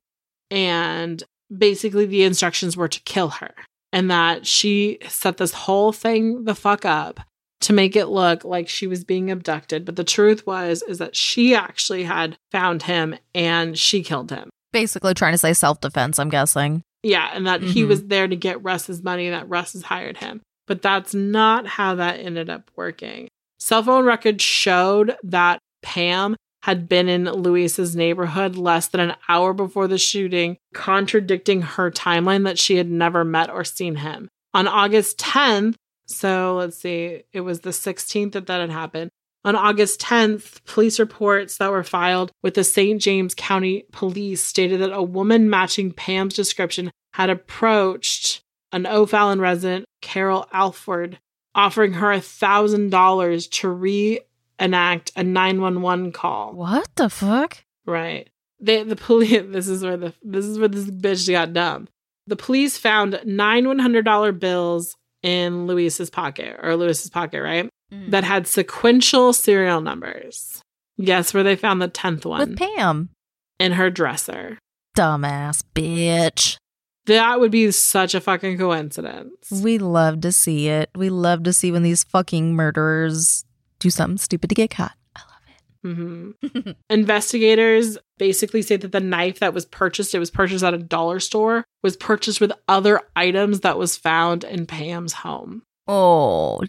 and 0.51 1.23
basically 1.55 2.05
the 2.05 2.23
instructions 2.23 2.75
were 2.75 2.89
to 2.89 2.99
kill 3.01 3.29
her, 3.29 3.53
and 3.93 4.11
that 4.11 4.45
she 4.45 4.97
set 5.07 5.37
this 5.37 5.53
whole 5.53 5.93
thing 5.93 6.43
the 6.43 6.55
fuck 6.55 6.83
up 6.83 7.21
to 7.61 7.73
make 7.73 7.95
it 7.95 8.05
look 8.07 8.43
like 8.45 8.69
she 8.69 8.87
was 8.87 9.03
being 9.03 9.29
abducted 9.31 9.85
but 9.85 9.95
the 9.95 10.03
truth 10.03 10.45
was 10.47 10.81
is 10.83 10.97
that 10.99 11.15
she 11.15 11.53
actually 11.55 12.03
had 12.03 12.37
found 12.51 12.83
him 12.83 13.15
and 13.35 13.77
she 13.77 14.03
killed 14.03 14.29
him 14.31 14.49
Basically 14.71 15.15
trying 15.15 15.33
to 15.33 15.37
say 15.39 15.53
self 15.53 15.81
defense, 15.81 16.19
I'm 16.19 16.29
guessing. 16.29 16.83
yeah 17.03 17.29
and 17.33 17.47
that 17.47 17.61
he 17.61 17.83
Mhm. 17.83 17.87
was 17.87 18.05
there 18.07 18.27
to 18.27 18.35
get 18.35 18.63
russ's 18.63 19.01
money 19.03 19.27
and 19.27 19.33
that 19.35 19.49
russ 19.49 19.73
has 19.73 19.83
hired 19.83 20.17
him 20.17 20.41
but 20.67 20.81
that's 20.83 21.13
not 21.13 21.65
how 21.65 21.95
that 21.95 22.19
ended 22.19 22.49
up 22.49 22.69
working 22.75 23.27
cell 23.59 23.83
phone 23.83 24.05
records 24.05 24.43
showed 24.43 25.15
that 25.23 25.59
pam 25.81 26.35
had 26.63 26.87
been 26.89 27.07
in 27.09 27.23
luis's 27.25 27.95
neighborhood 27.95 28.55
less 28.57 28.87
than 28.89 28.99
an 29.01 29.15
hour 29.27 29.53
before 29.53 29.87
the 29.87 29.97
shooting 29.97 30.57
contradicting 30.73 31.61
her 31.61 31.89
timeline 31.89 32.43
that 32.45 32.59
she 32.59 32.75
had 32.75 32.89
never 32.89 33.23
met 33.23 33.49
or 33.49 33.63
seen 33.63 33.95
him 33.97 34.27
on 34.53 34.67
august 34.67 35.17
10th 35.17 35.75
so 36.09 36.55
let's 36.57 36.77
see, 36.77 37.23
it 37.31 37.41
was 37.41 37.61
the 37.61 37.69
16th 37.69 38.33
that 38.33 38.47
that 38.47 38.61
had 38.61 38.71
happened. 38.71 39.11
On 39.45 39.55
August 39.55 40.01
10th, 40.01 40.63
police 40.65 40.99
reports 40.99 41.57
that 41.57 41.71
were 41.71 41.83
filed 41.83 42.31
with 42.43 42.55
the 42.55 42.63
St. 42.63 43.01
James 43.01 43.33
County 43.33 43.85
Police 43.91 44.43
stated 44.43 44.81
that 44.81 44.91
a 44.91 45.01
woman 45.01 45.49
matching 45.49 45.91
Pam's 45.91 46.33
description 46.33 46.91
had 47.13 47.29
approached 47.29 48.41
an 48.71 48.85
O'Fallon 48.85 49.39
resident, 49.39 49.85
Carol 50.01 50.47
Alford, 50.51 51.19
offering 51.55 51.93
her 51.93 52.07
$1,000 52.07 53.49
to 53.51 53.69
reenact 53.69 55.11
a 55.15 55.23
911 55.23 56.11
call. 56.11 56.53
What 56.53 56.89
the 56.95 57.09
fuck? 57.09 57.63
Right. 57.85 58.29
They, 58.59 58.83
the 58.83 58.95
police. 58.95 59.43
This 59.47 59.67
is 59.67 59.83
where 59.83 59.97
the 59.97 60.13
this 60.21 60.45
is 60.45 60.59
where 60.59 60.67
this 60.67 60.85
bitch 60.85 61.29
got 61.31 61.53
dumb. 61.53 61.87
The 62.27 62.35
police 62.35 62.77
found 62.77 63.19
nine 63.25 63.67
one 63.67 63.79
hundred 63.79 64.05
dollar 64.05 64.31
bills 64.31 64.95
in 65.23 65.67
Luis's 65.67 66.09
pocket 66.09 66.59
or 66.61 66.75
Lewis's 66.75 67.09
pocket, 67.09 67.41
right? 67.41 67.69
Mm. 67.91 68.11
That 68.11 68.23
had 68.23 68.47
sequential 68.47 69.33
serial 69.33 69.81
numbers. 69.81 70.61
Guess 71.01 71.33
where 71.33 71.43
they 71.43 71.55
found 71.55 71.81
the 71.81 71.87
tenth 71.87 72.25
one 72.25 72.39
With 72.39 72.57
Pam. 72.57 73.09
in 73.59 73.73
her 73.73 73.89
dresser. 73.89 74.57
Dumbass 74.97 75.63
bitch. 75.73 76.57
That 77.05 77.39
would 77.39 77.51
be 77.51 77.71
such 77.71 78.13
a 78.13 78.21
fucking 78.21 78.57
coincidence. 78.59 79.49
We 79.51 79.77
love 79.79 80.21
to 80.21 80.31
see 80.31 80.67
it. 80.67 80.89
We 80.95 81.09
love 81.09 81.43
to 81.43 81.53
see 81.53 81.71
when 81.71 81.81
these 81.83 82.03
fucking 82.03 82.53
murderers 82.55 83.45
do 83.79 83.89
something 83.89 84.17
stupid 84.17 84.49
to 84.49 84.55
get 84.55 84.69
caught. 84.69 84.91
I 85.83 85.87
love 85.87 85.97
hmm. 85.97 86.71
Investigators 86.89 87.97
basically 88.17 88.61
say 88.61 88.75
that 88.77 88.91
the 88.91 88.99
knife 88.99 89.39
that 89.39 89.53
was 89.53 89.65
purchased, 89.65 90.13
it 90.13 90.19
was 90.19 90.31
purchased 90.31 90.63
at 90.63 90.73
a 90.73 90.77
dollar 90.77 91.19
store, 91.19 91.65
was 91.83 91.95
purchased 91.97 92.41
with 92.41 92.51
other 92.67 93.01
items 93.15 93.61
that 93.61 93.77
was 93.77 93.95
found 93.95 94.43
in 94.43 94.65
Pam's 94.65 95.13
home. 95.13 95.63
oh, 95.87 96.61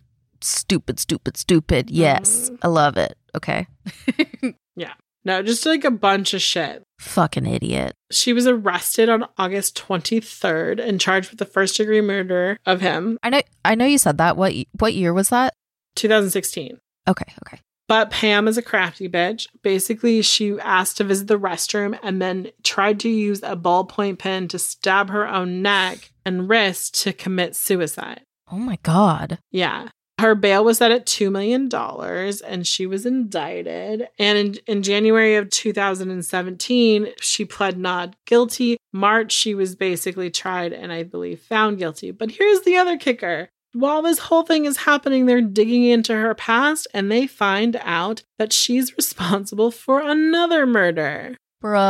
stupid, 0.42 0.98
stupid, 0.98 1.36
stupid. 1.36 1.90
Yes. 1.90 2.48
Mhm. 2.50 2.58
I 2.62 2.68
love 2.68 2.96
it. 2.96 3.16
Okay. 3.36 3.66
Yeah. 4.76 4.94
No, 5.26 5.42
just 5.42 5.66
like 5.66 5.84
a 5.84 5.90
bunch 5.90 6.32
of 6.32 6.40
shit. 6.40 6.82
Fucking 7.00 7.44
idiot. 7.44 7.92
She 8.10 8.32
was 8.32 8.46
arrested 8.46 9.10
on 9.10 9.26
August 9.36 9.76
23rd 9.76 10.80
and 10.80 10.98
charged 10.98 11.28
with 11.28 11.38
the 11.38 11.44
first 11.44 11.76
degree 11.76 12.00
murder 12.00 12.58
of 12.64 12.80
him, 12.80 13.18
I 13.22 13.28
know 13.28 13.42
I 13.64 13.74
know 13.74 13.84
you 13.84 13.98
said 13.98 14.16
that. 14.18 14.38
What 14.38 14.54
what 14.78 14.94
year 14.94 15.12
was 15.12 15.28
that? 15.28 15.52
2016. 15.96 16.78
Okay, 17.08 17.24
okay. 17.46 17.60
But 17.90 18.12
Pam 18.12 18.46
is 18.46 18.56
a 18.56 18.62
crafty 18.62 19.08
bitch. 19.08 19.48
Basically, 19.64 20.22
she 20.22 20.56
asked 20.60 20.98
to 20.98 21.04
visit 21.04 21.26
the 21.26 21.40
restroom 21.40 21.98
and 22.04 22.22
then 22.22 22.52
tried 22.62 23.00
to 23.00 23.08
use 23.08 23.42
a 23.42 23.56
ballpoint 23.56 24.20
pen 24.20 24.46
to 24.46 24.60
stab 24.60 25.10
her 25.10 25.26
own 25.26 25.60
neck 25.60 26.12
and 26.24 26.48
wrist 26.48 27.02
to 27.02 27.12
commit 27.12 27.56
suicide. 27.56 28.20
Oh 28.52 28.58
my 28.58 28.78
god. 28.84 29.40
Yeah. 29.50 29.88
Her 30.20 30.36
bail 30.36 30.62
was 30.62 30.78
set 30.78 30.92
at 30.92 31.04
$2 31.04 31.32
million 31.32 31.68
and 32.46 32.64
she 32.64 32.86
was 32.86 33.06
indicted. 33.06 34.06
And 34.20 34.38
in, 34.38 34.54
in 34.68 34.82
January 34.84 35.34
of 35.34 35.50
2017, 35.50 37.08
she 37.20 37.44
pled 37.44 37.76
not 37.76 38.14
guilty. 38.24 38.76
March, 38.92 39.32
she 39.32 39.52
was 39.52 39.74
basically 39.74 40.30
tried 40.30 40.72
and 40.72 40.92
I 40.92 41.02
believe 41.02 41.40
found 41.40 41.78
guilty. 41.78 42.12
But 42.12 42.30
here's 42.30 42.60
the 42.60 42.76
other 42.76 42.96
kicker. 42.96 43.48
While 43.72 44.02
this 44.02 44.18
whole 44.18 44.42
thing 44.42 44.64
is 44.64 44.78
happening, 44.78 45.26
they're 45.26 45.40
digging 45.40 45.84
into 45.84 46.14
her 46.14 46.34
past 46.34 46.88
and 46.92 47.10
they 47.10 47.26
find 47.26 47.76
out 47.82 48.22
that 48.38 48.52
she's 48.52 48.96
responsible 48.96 49.70
for 49.70 50.00
another 50.00 50.66
murder. 50.66 51.36
Bro. 51.60 51.80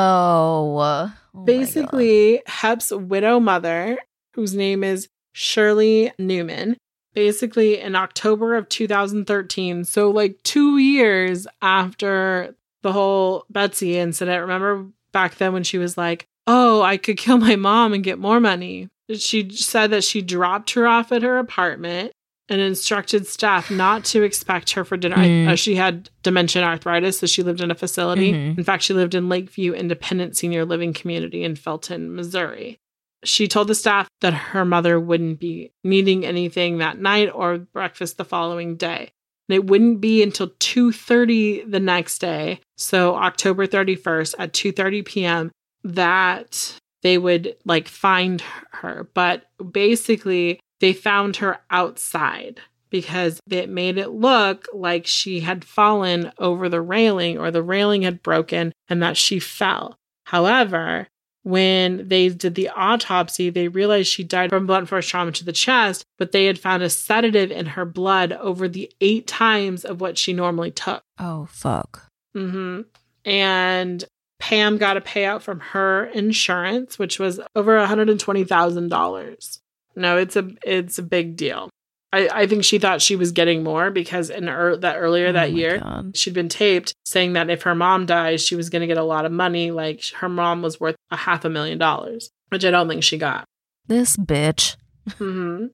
Oh. 1.32 1.44
Basically, 1.44 2.42
Hupp's 2.46 2.90
widow 2.90 3.38
mother, 3.38 3.98
whose 4.34 4.54
name 4.54 4.82
is 4.82 5.08
Shirley 5.32 6.12
Neumann, 6.18 6.76
basically 7.14 7.78
in 7.78 7.94
October 7.94 8.56
of 8.56 8.68
2013, 8.68 9.84
so 9.84 10.10
like 10.10 10.42
two 10.42 10.78
years 10.78 11.46
after 11.62 12.56
the 12.82 12.92
whole 12.92 13.44
Betsy 13.48 13.96
incident. 13.96 14.40
Remember 14.40 14.86
back 15.12 15.36
then 15.36 15.52
when 15.52 15.62
she 15.62 15.78
was 15.78 15.96
like, 15.96 16.26
Oh, 16.46 16.82
I 16.82 16.96
could 16.96 17.16
kill 17.16 17.38
my 17.38 17.54
mom 17.54 17.92
and 17.92 18.02
get 18.02 18.18
more 18.18 18.40
money. 18.40 18.88
She 19.18 19.50
said 19.50 19.90
that 19.90 20.04
she 20.04 20.22
dropped 20.22 20.70
her 20.72 20.86
off 20.86 21.10
at 21.12 21.22
her 21.22 21.38
apartment 21.38 22.12
and 22.48 22.60
instructed 22.60 23.26
staff 23.26 23.70
not 23.70 24.04
to 24.06 24.22
expect 24.22 24.70
her 24.72 24.84
for 24.84 24.96
dinner. 24.96 25.16
I- 25.16 25.26
Mm. 25.28 25.48
uh, 25.48 25.56
she 25.56 25.76
had 25.76 26.10
dementia 26.22 26.62
and 26.62 26.68
arthritis, 26.68 27.18
so 27.20 27.26
she 27.26 27.42
lived 27.44 27.60
in 27.60 27.70
a 27.70 27.74
facility. 27.76 28.32
Mhm. 28.32 28.58
In 28.58 28.64
fact, 28.64 28.82
she 28.82 28.92
lived 28.92 29.14
in 29.14 29.28
Lakeview 29.28 29.72
Independent 29.72 30.36
Senior 30.36 30.64
Living 30.64 30.92
Community 30.92 31.44
in 31.44 31.54
Fenton, 31.54 32.14
Missouri. 32.14 32.76
She 33.24 33.46
told 33.46 33.68
the 33.68 33.74
staff 33.74 34.08
that 34.20 34.32
her 34.32 34.64
mother 34.64 34.98
wouldn't 34.98 35.38
be 35.38 35.70
needing 35.84 36.24
anything 36.26 36.78
that 36.78 36.98
night 36.98 37.30
or 37.32 37.58
breakfast 37.58 38.16
the 38.18 38.24
following 38.24 38.76
day. 38.76 39.10
And 39.48 39.54
it 39.54 39.66
wouldn't 39.66 40.00
be 40.00 40.22
until 40.22 40.48
2:30 40.58 41.62
the 41.68 41.80
next 41.80 42.18
day, 42.20 42.60
so 42.78 43.14
October 43.16 43.66
31st 43.66 44.34
at 44.38 44.52
2:30 44.52 45.02
p.m. 45.04 45.50
that 45.84 46.78
they 47.02 47.18
would 47.18 47.56
like 47.64 47.88
find 47.88 48.42
her. 48.72 49.08
But 49.14 49.46
basically, 49.72 50.60
they 50.80 50.92
found 50.92 51.36
her 51.36 51.58
outside 51.70 52.60
because 52.90 53.40
it 53.48 53.68
made 53.68 53.98
it 53.98 54.10
look 54.10 54.66
like 54.74 55.06
she 55.06 55.40
had 55.40 55.64
fallen 55.64 56.32
over 56.38 56.68
the 56.68 56.80
railing 56.80 57.38
or 57.38 57.50
the 57.50 57.62
railing 57.62 58.02
had 58.02 58.22
broken 58.22 58.72
and 58.88 59.02
that 59.02 59.16
she 59.16 59.38
fell. 59.38 59.96
However, 60.24 61.06
when 61.42 62.08
they 62.08 62.28
did 62.28 62.54
the 62.54 62.68
autopsy, 62.68 63.48
they 63.48 63.68
realized 63.68 64.08
she 64.08 64.24
died 64.24 64.50
from 64.50 64.66
blunt 64.66 64.88
force 64.88 65.08
trauma 65.08 65.32
to 65.32 65.44
the 65.44 65.52
chest, 65.52 66.04
but 66.18 66.32
they 66.32 66.46
had 66.46 66.58
found 66.58 66.82
a 66.82 66.90
sedative 66.90 67.50
in 67.50 67.66
her 67.66 67.86
blood 67.86 68.32
over 68.32 68.68
the 68.68 68.92
eight 69.00 69.26
times 69.26 69.84
of 69.84 70.00
what 70.00 70.18
she 70.18 70.32
normally 70.32 70.70
took. 70.70 71.02
Oh 71.18 71.46
fuck. 71.50 72.08
Mm-hmm. 72.36 72.82
And 73.24 74.04
Pam 74.40 74.78
got 74.78 74.96
a 74.96 75.00
payout 75.00 75.42
from 75.42 75.60
her 75.60 76.06
insurance, 76.06 76.98
which 76.98 77.18
was 77.20 77.38
over 77.54 77.78
$120,000. 77.78 79.58
No, 79.96 80.16
it's 80.16 80.36
a 80.36 80.48
it's 80.64 80.98
a 80.98 81.02
big 81.02 81.36
deal. 81.36 81.68
I, 82.12 82.28
I 82.32 82.46
think 82.46 82.64
she 82.64 82.78
thought 82.78 83.02
she 83.02 83.16
was 83.16 83.32
getting 83.32 83.62
more 83.62 83.90
because 83.90 84.30
in 84.30 84.48
er, 84.48 84.76
that 84.78 84.96
earlier 84.96 85.28
Oh 85.28 85.32
that 85.32 85.52
year 85.52 85.78
God. 85.78 86.16
she'd 86.16 86.34
been 86.34 86.48
taped 86.48 86.92
saying 87.04 87.34
that 87.34 87.50
if 87.50 87.62
her 87.62 87.74
mom 87.74 88.06
dies, 88.06 88.44
she 88.44 88.56
was 88.56 88.70
going 88.70 88.80
to 88.80 88.86
get 88.88 88.98
a 88.98 89.04
lot 89.04 89.26
of 89.26 89.32
money. 89.32 89.70
Like 89.70 90.02
her 90.16 90.28
mom 90.28 90.62
was 90.62 90.80
worth 90.80 90.96
a 91.10 91.16
half 91.16 91.44
a 91.44 91.50
million 91.50 91.78
dollars, 91.78 92.30
which 92.48 92.64
I 92.64 92.70
don't 92.70 92.88
think 92.88 93.02
she 93.04 93.18
got. 93.18 93.44
This 93.86 94.16
bitch. 94.16 94.76
hmm 95.18 95.66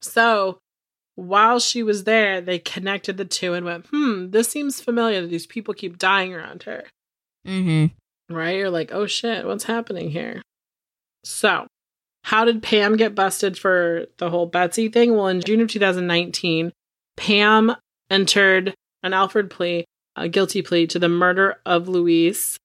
So 0.00 0.58
while 1.14 1.60
she 1.60 1.82
was 1.82 2.04
there, 2.04 2.40
they 2.40 2.58
connected 2.58 3.16
the 3.16 3.24
two 3.24 3.54
and 3.54 3.64
went, 3.66 3.86
hmm, 3.90 4.30
this 4.30 4.48
seems 4.48 4.80
familiar. 4.80 5.26
These 5.26 5.46
people 5.46 5.74
keep 5.74 5.98
dying 5.98 6.34
around 6.34 6.64
her. 6.64 6.84
Mm-hmm. 7.46 8.34
Right? 8.34 8.56
You're 8.56 8.70
like, 8.70 8.92
oh 8.92 9.06
shit, 9.06 9.46
what's 9.46 9.64
happening 9.64 10.10
here? 10.10 10.42
So, 11.24 11.66
how 12.24 12.44
did 12.44 12.62
Pam 12.62 12.96
get 12.96 13.14
busted 13.14 13.58
for 13.58 14.06
the 14.18 14.30
whole 14.30 14.46
Betsy 14.46 14.88
thing? 14.88 15.14
Well, 15.14 15.28
in 15.28 15.40
June 15.40 15.60
of 15.60 15.68
2019, 15.68 16.72
Pam 17.16 17.74
entered 18.10 18.74
an 19.02 19.12
Alford 19.12 19.50
plea, 19.50 19.84
a 20.16 20.28
guilty 20.28 20.62
plea 20.62 20.86
to 20.88 20.98
the 20.98 21.08
murder 21.08 21.56
of 21.66 21.88
Luis, 21.88 22.56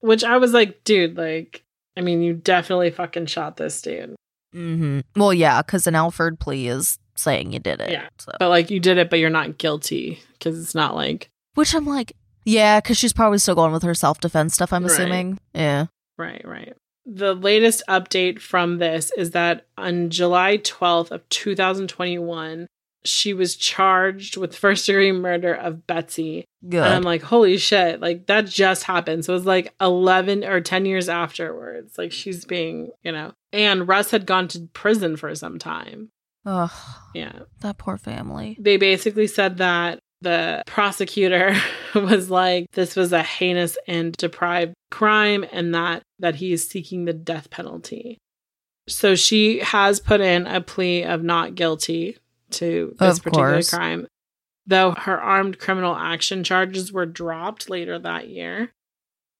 which 0.00 0.24
I 0.24 0.36
was 0.36 0.52
like, 0.52 0.84
dude, 0.84 1.16
like, 1.16 1.62
I 1.96 2.00
mean, 2.00 2.22
you 2.22 2.34
definitely 2.34 2.90
fucking 2.90 3.26
shot 3.26 3.56
this 3.56 3.80
dude. 3.80 4.14
Mm-hmm. 4.54 5.00
Well, 5.16 5.34
yeah, 5.34 5.62
because 5.62 5.86
an 5.86 5.94
Alford 5.94 6.38
plea 6.38 6.68
is 6.68 6.98
saying 7.16 7.52
you 7.52 7.58
did 7.58 7.80
it. 7.80 7.90
Yeah. 7.90 8.08
So. 8.18 8.32
But 8.38 8.48
like 8.48 8.70
you 8.70 8.80
did 8.80 8.98
it, 8.98 9.10
but 9.10 9.18
you're 9.18 9.30
not 9.30 9.58
guilty 9.58 10.20
because 10.32 10.60
it's 10.60 10.74
not 10.74 10.94
like 10.94 11.28
Which 11.54 11.74
I'm 11.74 11.86
like, 11.86 12.12
yeah, 12.44 12.80
because 12.80 12.96
she's 12.98 13.12
probably 13.12 13.38
still 13.38 13.54
going 13.54 13.72
with 13.72 13.82
her 13.82 13.94
self 13.94 14.20
defense 14.20 14.54
stuff. 14.54 14.72
I'm 14.72 14.82
Right. 14.84 14.92
assuming. 14.92 15.38
Yeah. 15.54 15.86
right, 16.18 16.42
right. 16.46 16.74
The 17.06 17.34
latest 17.34 17.82
update 17.88 18.40
from 18.40 18.78
this 18.78 19.12
is 19.16 19.32
that 19.32 19.66
on 19.76 20.08
July 20.08 20.56
12th 20.58 21.10
of 21.10 21.28
2021, 21.28 22.66
she 23.04 23.34
was 23.34 23.56
charged 23.56 24.38
with 24.38 24.56
first 24.56 24.86
degree 24.86 25.12
murder 25.12 25.52
of 25.52 25.86
Betsy. 25.86 26.46
Good. 26.66 26.82
And 26.82 26.94
I'm 26.94 27.02
like, 27.02 27.20
holy 27.20 27.58
shit, 27.58 28.00
like 28.00 28.26
that 28.26 28.46
just 28.46 28.84
happened. 28.84 29.24
So 29.26 29.34
it 29.34 29.36
was 29.36 29.44
like 29.46 29.74
11 29.80 30.44
or 30.44 30.60
10 30.62 30.86
years 30.86 31.08
afterwards. 31.10 31.98
Like 31.98 32.10
mm. 32.10 32.14
she's 32.14 32.46
being, 32.46 32.90
you 33.02 33.12
know, 33.12 33.32
and 33.52 33.86
Russ 33.86 34.10
had 34.10 34.24
gone 34.24 34.48
to 34.48 34.68
prison 34.72 35.16
for 35.16 35.34
some 35.34 35.58
time. 35.58 36.08
Ugh, 36.46 36.70
Yeah. 37.14 37.40
that 37.60 37.76
poor 37.78 37.98
family. 37.98 38.56
They 38.58 38.78
basically 38.78 39.26
said 39.26 39.58
that 39.58 39.98
the 40.24 40.62
prosecutor 40.66 41.54
was 41.94 42.28
like 42.30 42.66
this 42.72 42.96
was 42.96 43.12
a 43.12 43.22
heinous 43.22 43.78
and 43.86 44.12
deprived 44.16 44.74
crime 44.90 45.44
and 45.52 45.74
that 45.74 46.02
that 46.18 46.34
he 46.36 46.52
is 46.52 46.66
seeking 46.68 47.04
the 47.04 47.12
death 47.12 47.50
penalty. 47.50 48.18
So 48.88 49.14
she 49.14 49.60
has 49.60 50.00
put 50.00 50.20
in 50.20 50.46
a 50.46 50.60
plea 50.60 51.04
of 51.04 51.22
not 51.22 51.54
guilty 51.54 52.18
to 52.50 52.94
this 52.98 53.18
Of 53.18 53.24
particular 53.24 53.52
course. 53.54 53.70
crime. 53.70 54.06
Though 54.66 54.92
her 54.96 55.20
armed 55.20 55.58
criminal 55.58 55.94
action 55.94 56.42
charges 56.44 56.92
were 56.92 57.06
dropped 57.06 57.68
later 57.70 57.98
that 57.98 58.28
year. 58.28 58.72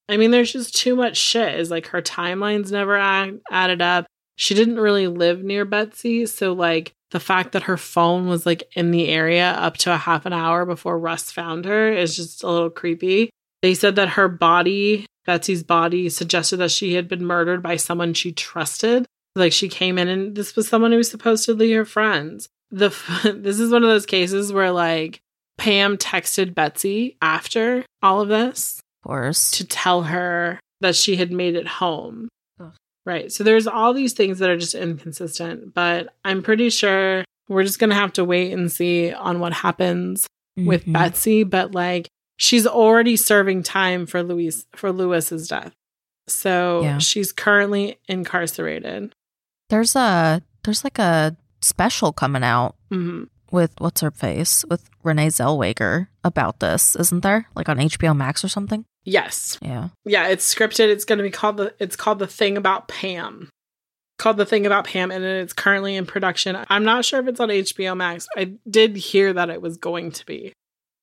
I 0.09 0.18
mean, 0.18 0.31
there's 0.31 0.53
just 0.53 0.77
too 0.77 0.94
much 0.97 1.16
shit. 1.16 1.59
Is 1.59 1.70
like 1.70 1.88
her 1.88 2.03
timelines 2.03 2.70
never 2.70 2.97
add, 2.97 3.40
added 3.51 3.81
up. 3.81 4.07
She 4.37 4.55
didn't 4.55 4.81
really 4.81 5.07
live 5.07 5.42
near 5.42 5.64
Betsy, 5.64 6.27
so 6.27 6.53
like 6.53 6.92
the 7.14 7.20
fact 7.20 7.53
that 7.53 7.62
her 7.62 7.77
phone 7.77 8.27
was 8.27 8.44
like 8.44 8.64
in 8.72 8.90
the 8.90 9.09
area 9.09 9.53
up 9.53 9.77
to 9.77 9.94
a 9.94 9.96
half 9.96 10.27
an 10.27 10.33
hour 10.33 10.66
before 10.66 10.98
Russ 10.98 11.31
found 11.31 11.64
her 11.64 11.92
is 11.92 12.16
just 12.16 12.42
a 12.42 12.50
little 12.50 12.70
creepy. 12.70 13.31
They 13.62 13.74
said 13.74 13.94
that 13.94 14.11
her 14.11 14.27
body, 14.27 15.07
Betsy's 15.24 15.62
body, 15.62 16.09
suggested 16.09 16.57
that 16.57 16.72
she 16.72 16.94
had 16.94 17.07
been 17.07 17.24
murdered 17.24 17.62
by 17.62 17.77
someone 17.77 18.14
she 18.14 18.33
trusted. 18.33 19.07
Like 19.37 19.53
she 19.53 19.68
came 19.68 19.96
in 19.96 20.09
and 20.09 20.35
this 20.35 20.57
was 20.57 20.66
someone 20.66 20.90
who 20.90 20.96
was 20.96 21.09
supposedly 21.09 21.70
her 21.70 21.85
friends. 21.85 22.48
The 22.72 22.88
this 23.37 23.61
is 23.61 23.70
one 23.70 23.85
of 23.85 23.88
those 23.88 24.07
cases 24.07 24.53
where 24.53 24.72
like 24.72 25.20
Pam 25.57 25.96
texted 25.96 26.53
Betsy 26.53 27.16
after 27.22 27.85
all 28.03 28.22
of 28.22 28.29
this 28.29 28.81
Of 29.05 29.09
course. 29.09 29.53
to 29.53 29.64
tell 29.64 30.03
her 30.03 30.59
that 30.81 30.96
she 30.96 31.14
had 31.14 31.31
made 31.31 31.55
it 31.55 31.68
home. 31.68 32.29
Right. 33.06 33.30
So 33.30 33.44
there's 33.44 33.66
all 33.66 33.92
these 33.92 34.14
things 34.14 34.38
that 34.38 34.48
are 34.50 34.56
just 34.56 34.74
inconsistent, 34.74 35.74
but 35.74 36.14
I'm 36.24 36.42
pretty 36.42 36.70
sure 36.70 37.24
we're 37.48 37.64
just 37.64 37.78
going 37.78 37.90
to 37.90 37.96
have 37.96 38.14
to 38.14 38.24
wait 38.24 38.52
and 38.52 38.72
see 38.72 39.12
on 39.12 39.40
what 39.40 39.52
happens 39.52 40.26
with 40.56 40.86
Mhm. 40.86 40.92
Betsy, 40.94 41.42
but 41.44 41.72
like 41.74 42.08
she's 42.38 42.66
already 42.66 43.16
serving 43.16 43.62
time 43.62 44.06
for 44.06 44.22
Louise 44.22 44.64
for 44.74 44.90
Lewis's 44.92 45.48
death. 45.48 45.72
So 46.28 46.80
Yeah. 46.82 46.98
she's 46.98 47.32
currently 47.32 47.98
incarcerated. 48.08 49.12
There's 49.68 49.94
a 49.96 50.42
there's 50.64 50.82
like 50.84 50.98
a 50.98 51.36
special 51.60 52.12
coming 52.12 52.42
out 52.44 52.76
hmm 52.90 53.24
with 53.50 53.72
what's 53.78 54.00
her 54.00 54.10
face 54.10 54.64
with 54.70 54.88
Renee 55.02 55.28
Zellweger 55.28 56.08
about 56.24 56.60
this, 56.60 56.96
isn't 56.96 57.22
there? 57.22 57.46
Like 57.54 57.68
on 57.68 57.78
HBO 57.78 58.14
Max 58.16 58.42
or 58.44 58.48
something. 58.48 58.84
Yes. 59.04 59.58
Yeah. 59.60 59.88
Yeah, 60.04 60.28
it's 60.28 60.52
scripted. 60.52 60.88
It's 60.88 61.04
going 61.04 61.18
to 61.18 61.22
be 61.22 61.30
called 61.30 61.58
the 61.58 61.74
it's 61.78 61.96
called 61.96 62.18
The 62.18 62.26
Thing 62.26 62.56
About 62.56 62.88
Pam. 62.88 63.48
Called 64.18 64.36
The 64.36 64.46
Thing 64.46 64.64
About 64.64 64.86
Pam 64.86 65.10
and 65.10 65.24
it's 65.24 65.52
currently 65.52 65.96
in 65.96 66.06
production. 66.06 66.56
I'm 66.70 66.84
not 66.84 67.04
sure 67.04 67.20
if 67.20 67.26
it's 67.28 67.40
on 67.40 67.48
HBO 67.48 67.96
Max. 67.96 68.26
I 68.36 68.52
did 68.68 68.96
hear 68.96 69.32
that 69.32 69.50
it 69.50 69.60
was 69.60 69.76
going 69.76 70.12
to 70.12 70.24
be. 70.26 70.52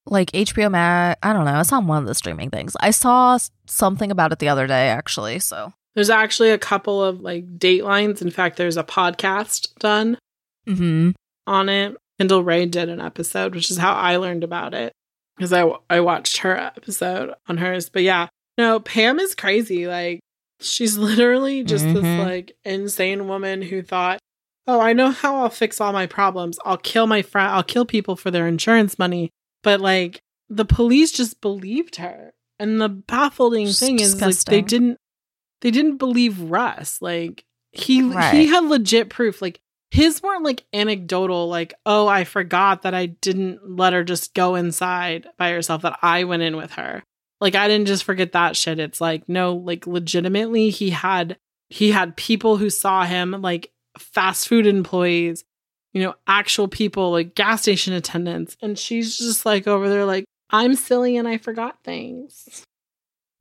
Like 0.08 0.32
HBO 0.32 0.72
Max. 0.72 1.20
I 1.22 1.32
don't 1.34 1.46
know. 1.46 1.60
It's 1.60 1.72
on 1.72 1.86
one 1.88 2.02
of 2.02 2.08
the 2.08 2.16
streaming 2.16 2.50
things. 2.50 2.76
I 2.80 2.92
saw 2.92 3.38
something 3.68 4.10
about 4.12 4.32
it 4.32 4.40
the 4.40 4.50
other 4.50 4.66
day, 4.66 4.90
actually. 4.90 5.40
So. 5.40 5.74
There's 5.94 6.10
actually 6.10 6.52
a 6.52 6.58
couple 6.58 7.04
of 7.04 7.20
like 7.22 7.46
datelines. 7.58 8.22
In 8.22 8.32
fact, 8.32 8.56
there's 8.58 8.78
a 8.78 8.84
podcast 8.84 9.76
done 9.78 10.18
Hmm. 10.66 11.12
on 11.46 11.70
it. 11.70 11.98
Kendall 12.20 12.44
Rae 12.44 12.66
did 12.66 12.88
an 12.88 13.02
episode, 13.02 13.54
which 13.56 13.70
is 13.70 13.78
how 13.78 13.94
I 13.94 14.16
learned 14.16 14.44
about 14.44 14.74
it 14.74 14.94
because 15.42 15.54
I 15.54 15.66
I 15.90 16.00
watched 16.02 16.38
her 16.38 16.56
episode 16.56 17.34
on 17.48 17.58
hers. 17.58 17.90
But 17.90 18.04
yeah, 18.04 18.28
no, 18.60 18.80
Pam 18.80 19.20
is 19.20 19.34
crazy. 19.34 19.88
Like 19.88 20.20
she's 20.60 20.98
literally 20.98 21.64
just 21.64 21.84
this 21.86 22.04
Mhm. 22.04 22.24
like 22.24 22.52
insane 22.64 23.28
woman 23.28 23.64
who 23.64 23.82
thought, 23.82 24.20
"Oh, 24.68 24.80
I 24.80 24.94
know 24.94 25.10
how 25.10 25.38
I'll 25.42 25.50
fix 25.50 25.82
all 25.82 25.92
my 25.94 26.06
problems. 26.06 26.60
I'll 26.64 26.78
kill 26.78 27.08
my 27.08 27.24
friend. 27.24 27.50
I'll 27.50 27.64
kill 27.64 27.86
people 27.86 28.16
for 28.16 28.30
their 28.30 28.48
insurance 28.48 29.00
money." 29.00 29.32
But 29.64 29.82
like 29.82 30.20
the 30.48 30.66
police 30.66 31.12
just 31.12 31.42
believed 31.42 31.96
her, 31.96 32.34
and 32.60 32.80
the 32.80 32.90
baffling 32.90 33.68
It's 33.68 33.80
thing 33.80 34.00
is 34.00 34.22
like 34.22 34.36
they 34.46 34.62
didn't 34.62 34.98
they 35.62 35.72
didn't 35.72 35.98
believe 35.98 36.40
Russ. 36.40 37.02
Like 37.02 37.44
he 37.72 38.02
he 38.32 38.48
had 38.48 38.66
legit 38.66 39.10
proof. 39.10 39.42
Like 39.42 39.60
his 39.92 40.24
weren't 40.24 40.44
like 40.44 40.64
anecdotal, 40.74 41.48
like, 41.48 41.74
oh, 41.86 42.08
I 42.08 42.24
forgot 42.24 42.84
that 42.84 42.94
I 42.94 43.08
didn't 43.08 43.60
let 43.78 43.94
her 43.94 44.04
just 44.04 44.34
go 44.34 44.56
inside 44.56 45.28
by 45.38 45.52
herself, 45.52 45.82
that 45.82 46.00
I 46.02 46.24
went 46.24 46.44
in 46.44 46.56
with 46.56 46.72
her. 46.72 47.04
Like 47.42 47.56
I 47.56 47.68
didn't 47.68 47.88
just 47.88 48.06
forget 48.06 48.32
that 48.32 48.56
shit. 48.56 48.80
It's 48.80 49.02
like, 49.02 49.28
no, 49.28 49.54
like 49.54 49.86
legitimately 49.86 50.70
he 50.70 50.92
had 50.92 51.38
he 51.70 51.92
had 51.92 52.16
people 52.16 52.58
who 52.58 52.70
saw 52.70 53.04
him, 53.04 53.32
like 53.42 53.72
fast 53.98 54.48
food 54.48 54.66
employees, 54.66 55.44
you 55.94 56.02
know, 56.02 56.16
actual 56.26 56.68
people, 56.68 57.12
like 57.12 57.36
gas 57.36 57.62
station 57.62 57.94
attendants. 57.94 58.56
And 58.62 58.80
she's 58.80 59.18
just 59.18 59.46
like 59.46 59.68
over 59.68 59.90
there, 59.90 60.06
like, 60.06 60.26
I'm 60.50 60.76
silly 60.76 61.18
and 61.18 61.28
I 61.28 61.38
forgot 61.38 61.84
things. 61.84 62.64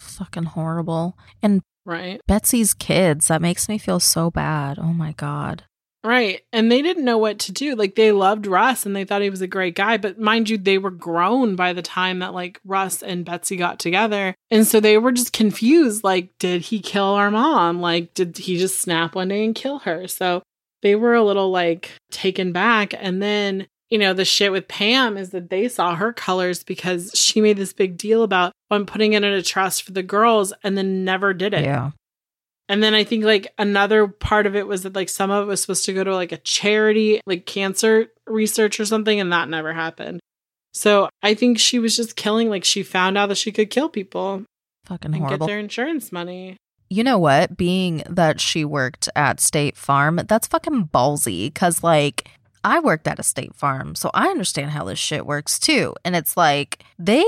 Fucking 0.00 0.44
horrible. 0.44 1.16
And 1.42 1.62
Right. 1.86 2.20
Betsy's 2.26 2.74
kids. 2.74 3.28
That 3.28 3.42
makes 3.42 3.68
me 3.68 3.78
feel 3.78 4.00
so 4.00 4.30
bad. 4.30 4.78
Oh 4.78 4.92
my 4.92 5.12
god. 5.12 5.64
Right. 6.02 6.42
And 6.52 6.72
they 6.72 6.80
didn't 6.80 7.04
know 7.04 7.18
what 7.18 7.38
to 7.40 7.52
do. 7.52 7.74
Like 7.74 7.94
they 7.94 8.10
loved 8.10 8.46
Russ 8.46 8.86
and 8.86 8.96
they 8.96 9.04
thought 9.04 9.20
he 9.20 9.28
was 9.28 9.42
a 9.42 9.46
great 9.46 9.74
guy. 9.74 9.98
But 9.98 10.18
mind 10.18 10.48
you, 10.48 10.56
they 10.56 10.78
were 10.78 10.90
grown 10.90 11.56
by 11.56 11.72
the 11.72 11.82
time 11.82 12.20
that 12.20 12.32
like 12.32 12.58
Russ 12.64 13.02
and 13.02 13.24
Betsy 13.24 13.56
got 13.56 13.78
together. 13.78 14.34
And 14.50 14.66
so 14.66 14.80
they 14.80 14.96
were 14.96 15.12
just 15.12 15.34
confused. 15.34 16.02
Like, 16.02 16.30
did 16.38 16.62
he 16.62 16.80
kill 16.80 17.04
our 17.04 17.30
mom? 17.30 17.80
Like, 17.80 18.14
did 18.14 18.38
he 18.38 18.56
just 18.56 18.80
snap 18.80 19.14
one 19.14 19.28
day 19.28 19.44
and 19.44 19.54
kill 19.54 19.80
her? 19.80 20.08
So 20.08 20.42
they 20.82 20.94
were 20.94 21.14
a 21.14 21.24
little 21.24 21.50
like 21.50 21.90
taken 22.10 22.52
back. 22.52 22.94
And 22.96 23.22
then, 23.22 23.66
you 23.90 23.98
know, 23.98 24.14
the 24.14 24.24
shit 24.24 24.52
with 24.52 24.68
Pam 24.68 25.18
is 25.18 25.30
that 25.30 25.50
they 25.50 25.68
saw 25.68 25.96
her 25.96 26.14
colors 26.14 26.64
because 26.64 27.10
she 27.14 27.42
made 27.42 27.58
this 27.58 27.74
big 27.74 27.98
deal 27.98 28.22
about 28.22 28.52
oh, 28.70 28.76
I'm 28.76 28.86
putting 28.86 29.12
it 29.12 29.22
in 29.22 29.32
a 29.32 29.42
trust 29.42 29.82
for 29.82 29.92
the 29.92 30.02
girls 30.02 30.54
and 30.64 30.78
then 30.78 31.04
never 31.04 31.34
did 31.34 31.52
it. 31.52 31.64
Yeah. 31.64 31.90
And 32.70 32.80
then 32.84 32.94
I 32.94 33.02
think 33.02 33.24
like 33.24 33.52
another 33.58 34.06
part 34.06 34.46
of 34.46 34.54
it 34.54 34.64
was 34.68 34.84
that 34.84 34.94
like 34.94 35.08
some 35.08 35.32
of 35.32 35.42
it 35.42 35.46
was 35.46 35.60
supposed 35.60 35.84
to 35.86 35.92
go 35.92 36.04
to 36.04 36.14
like 36.14 36.30
a 36.30 36.36
charity, 36.36 37.20
like 37.26 37.44
cancer 37.44 38.06
research 38.28 38.78
or 38.78 38.84
something, 38.84 39.18
and 39.18 39.32
that 39.32 39.48
never 39.48 39.72
happened. 39.72 40.20
So 40.72 41.08
I 41.20 41.34
think 41.34 41.58
she 41.58 41.80
was 41.80 41.96
just 41.96 42.14
killing, 42.14 42.48
like 42.48 42.62
she 42.64 42.84
found 42.84 43.18
out 43.18 43.28
that 43.30 43.38
she 43.38 43.50
could 43.50 43.70
kill 43.70 43.88
people 43.88 44.44
Fucking 44.84 45.12
and 45.12 45.20
horrible. 45.20 45.46
get 45.48 45.50
their 45.50 45.58
insurance 45.58 46.12
money. 46.12 46.56
you 46.88 47.02
know 47.02 47.18
what? 47.18 47.56
Being 47.56 48.04
that 48.08 48.40
she 48.40 48.64
worked 48.64 49.08
at 49.16 49.40
State 49.40 49.76
Farm, 49.76 50.20
that's 50.28 50.46
fucking 50.46 50.90
ballsy. 50.94 51.52
Cause 51.52 51.82
like 51.82 52.28
I 52.62 52.80
worked 52.80 53.08
at 53.08 53.18
a 53.18 53.22
State 53.22 53.54
Farm, 53.54 53.94
so 53.94 54.10
I 54.12 54.28
understand 54.28 54.70
how 54.70 54.84
this 54.84 54.98
shit 54.98 55.26
works 55.26 55.58
too. 55.58 55.94
And 56.04 56.14
it's 56.14 56.36
like 56.36 56.84
they 56.98 57.24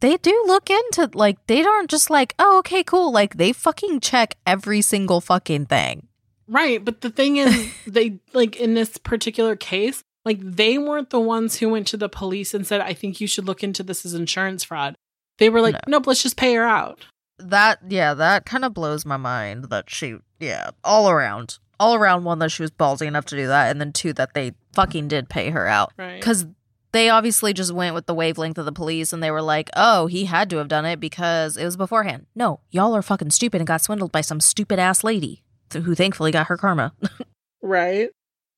they 0.00 0.16
do 0.16 0.44
look 0.46 0.70
into 0.70 1.10
like 1.14 1.44
they 1.46 1.64
aren't 1.64 1.90
just 1.90 2.10
like, 2.10 2.34
oh 2.38 2.58
okay, 2.58 2.84
cool. 2.84 3.12
Like 3.12 3.36
they 3.36 3.52
fucking 3.52 4.00
check 4.00 4.36
every 4.46 4.82
single 4.82 5.20
fucking 5.20 5.66
thing. 5.66 6.06
Right. 6.48 6.84
But 6.84 7.00
the 7.00 7.10
thing 7.10 7.36
is, 7.36 7.72
they 7.86 8.20
like 8.32 8.56
in 8.56 8.74
this 8.74 8.96
particular 8.98 9.56
case, 9.56 10.02
like 10.24 10.38
they 10.40 10.78
weren't 10.78 11.10
the 11.10 11.20
ones 11.20 11.56
who 11.56 11.68
went 11.68 11.86
to 11.88 11.96
the 11.96 12.08
police 12.08 12.54
and 12.54 12.66
said, 12.66 12.80
I 12.80 12.92
think 12.92 13.20
you 13.20 13.26
should 13.26 13.46
look 13.46 13.62
into 13.64 13.82
this 13.82 14.06
as 14.06 14.14
insurance 14.14 14.64
fraud. 14.64 14.94
They 15.38 15.50
were 15.50 15.60
like, 15.60 15.74
No. 15.74 15.98
nope, 15.98 16.06
let's 16.06 16.22
just 16.22 16.36
pay 16.36 16.54
her 16.54 16.64
out. 16.64 17.04
That 17.38 17.80
yeah, 17.88 18.14
that 18.14 18.46
kind 18.46 18.64
of 18.64 18.72
blows 18.72 19.04
my 19.04 19.16
mind 19.16 19.64
that 19.64 19.90
she 19.90 20.16
yeah, 20.38 20.70
all 20.84 21.10
around. 21.10 21.58
All 21.78 21.94
around 21.94 22.24
one 22.24 22.38
that 22.38 22.50
she 22.50 22.62
was 22.62 22.70
ballsy 22.70 23.06
enough 23.06 23.26
to 23.26 23.36
do 23.36 23.46
that, 23.48 23.70
and 23.70 23.80
then 23.80 23.92
two 23.92 24.12
that 24.14 24.34
they 24.34 24.52
fucking 24.72 25.08
did 25.08 25.28
pay 25.28 25.50
her 25.50 25.66
out. 25.66 25.92
Right. 25.98 26.18
Because 26.18 26.46
they 26.92 27.10
obviously 27.10 27.52
just 27.52 27.72
went 27.72 27.94
with 27.94 28.06
the 28.06 28.14
wavelength 28.14 28.56
of 28.56 28.64
the 28.64 28.72
police 28.72 29.12
and 29.12 29.22
they 29.22 29.30
were 29.30 29.42
like, 29.42 29.68
oh, 29.76 30.06
he 30.06 30.24
had 30.24 30.48
to 30.48 30.56
have 30.56 30.68
done 30.68 30.86
it 30.86 30.98
because 30.98 31.58
it 31.58 31.64
was 31.64 31.76
beforehand. 31.76 32.24
No, 32.34 32.60
y'all 32.70 32.96
are 32.96 33.02
fucking 33.02 33.30
stupid 33.32 33.60
and 33.60 33.66
got 33.68 33.82
swindled 33.82 34.12
by 34.12 34.22
some 34.22 34.40
stupid 34.40 34.78
ass 34.78 35.04
lady 35.04 35.42
who 35.74 35.94
thankfully 35.94 36.30
got 36.30 36.46
her 36.46 36.56
karma. 36.56 36.94
Right. 37.62 38.10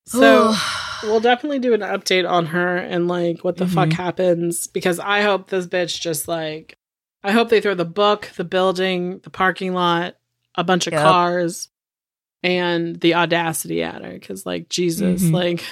So 0.07 0.55
we'll 1.03 1.21
definitely 1.21 1.59
do 1.59 1.73
an 1.75 1.81
update 1.81 2.29
on 2.29 2.47
her 2.47 2.77
and 2.77 3.09
like 3.09 3.43
what 3.43 3.57
the 3.57 3.67
fuck 3.67 3.89
Mhm. 3.89 3.93
happens 3.95 4.67
because 4.67 4.99
I 4.99 5.23
hope 5.23 5.49
this 5.49 5.67
bitch 5.67 6.01
just 6.01 6.29
like 6.29 6.77
I 7.25 7.33
hope 7.33 7.49
they 7.49 7.61
throw 7.61 7.75
the 7.75 7.85
book, 7.85 8.31
the 8.37 8.45
building, 8.45 9.21
the 9.25 9.31
parking 9.31 9.73
lot, 9.75 10.17
a 10.55 10.63
bunch 10.65 10.87
of 10.87 10.93
Yep. 10.93 11.03
cars. 11.03 11.69
And 12.43 13.01
the 13.01 13.15
audacity 13.15 13.83
at 13.83 14.05
her 14.05 14.13
because 14.13 14.47
like 14.47 14.69
jesus 14.69 15.23
Mhm. 15.23 15.33
like 15.33 15.65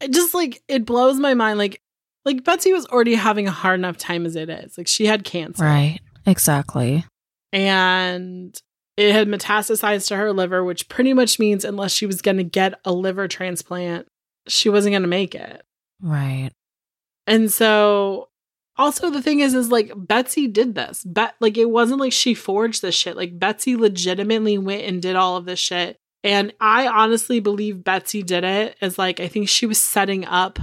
it 0.00 0.12
just 0.12 0.34
like 0.34 0.62
it 0.68 0.84
blows 0.84 1.18
my 1.18 1.34
mind 1.34 1.58
like 1.58 1.80
like 2.24 2.44
betsy 2.44 2.72
was 2.72 2.86
already 2.86 3.14
having 3.14 3.46
a 3.46 3.50
hard 3.50 3.80
enough 3.80 3.96
time 3.96 4.26
as 4.26 4.36
it 4.36 4.50
is 4.50 4.76
like 4.76 4.86
she 4.88 5.06
had 5.06 5.24
cancer 5.24 5.64
Right. 5.64 5.98
Exactly. 6.26 7.04
and 7.52 8.58
it 8.96 9.12
had 9.12 9.28
metastasized 9.28 10.08
to 10.08 10.16
her 10.16 10.32
liver 10.32 10.62
which 10.64 10.88
pretty 10.88 11.12
much 11.14 11.38
means 11.38 11.64
unless 11.64 11.92
she 11.92 12.06
was 12.06 12.20
going 12.22 12.36
to 12.36 12.44
get 12.44 12.78
a 12.84 12.92
liver 12.92 13.28
transplant 13.28 14.06
she 14.48 14.68
wasn't 14.68 14.92
going 14.92 15.02
to 15.02 15.08
make 15.08 15.34
it 15.34 15.62
Right. 16.02 16.50
and 17.26 17.50
so 17.52 18.28
also 18.80 19.10
the 19.10 19.22
thing 19.22 19.40
is 19.40 19.54
is 19.54 19.70
like 19.70 19.92
Betsy 19.94 20.46
did 20.46 20.74
this. 20.74 21.04
But 21.04 21.34
like 21.38 21.58
it 21.58 21.70
wasn't 21.70 22.00
like 22.00 22.12
she 22.12 22.34
forged 22.34 22.80
this 22.80 22.94
shit. 22.94 23.16
Like 23.16 23.38
Betsy 23.38 23.76
legitimately 23.76 24.58
went 24.58 24.84
and 24.84 25.02
did 25.02 25.16
all 25.16 25.36
of 25.36 25.44
this 25.44 25.58
shit. 25.58 25.98
And 26.24 26.52
I 26.60 26.86
honestly 26.88 27.40
believe 27.40 27.84
Betsy 27.84 28.22
did 28.22 28.42
it 28.42 28.76
as 28.80 28.98
like 28.98 29.20
I 29.20 29.28
think 29.28 29.48
she 29.48 29.66
was 29.66 29.78
setting 29.78 30.24
up. 30.24 30.58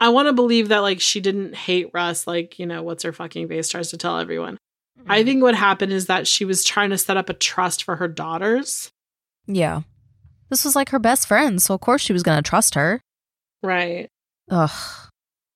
I 0.00 0.08
want 0.08 0.26
to 0.26 0.32
believe 0.32 0.68
that 0.68 0.80
like 0.80 1.00
she 1.00 1.20
didn't 1.20 1.54
hate 1.54 1.90
Russ 1.94 2.26
like, 2.26 2.58
you 2.58 2.66
know, 2.66 2.82
what's 2.82 3.04
her 3.04 3.12
fucking 3.12 3.46
face 3.48 3.68
tries 3.68 3.90
to 3.90 3.96
tell 3.96 4.18
everyone. 4.18 4.58
I 5.06 5.18
mm-hmm. 5.18 5.26
think 5.26 5.42
what 5.42 5.54
happened 5.54 5.92
is 5.92 6.06
that 6.06 6.26
she 6.26 6.44
was 6.44 6.64
trying 6.64 6.90
to 6.90 6.98
set 6.98 7.16
up 7.16 7.28
a 7.28 7.34
trust 7.34 7.84
for 7.84 7.96
her 7.96 8.08
daughters. 8.08 8.90
Yeah. 9.46 9.82
This 10.50 10.64
was 10.64 10.76
like 10.76 10.90
her 10.90 10.98
best 10.98 11.28
friend, 11.28 11.62
so 11.62 11.74
of 11.74 11.80
course 11.80 12.02
she 12.02 12.12
was 12.12 12.22
going 12.22 12.42
to 12.42 12.48
trust 12.48 12.74
her. 12.74 13.00
Right. 13.62 14.08
Ugh. 14.50 14.70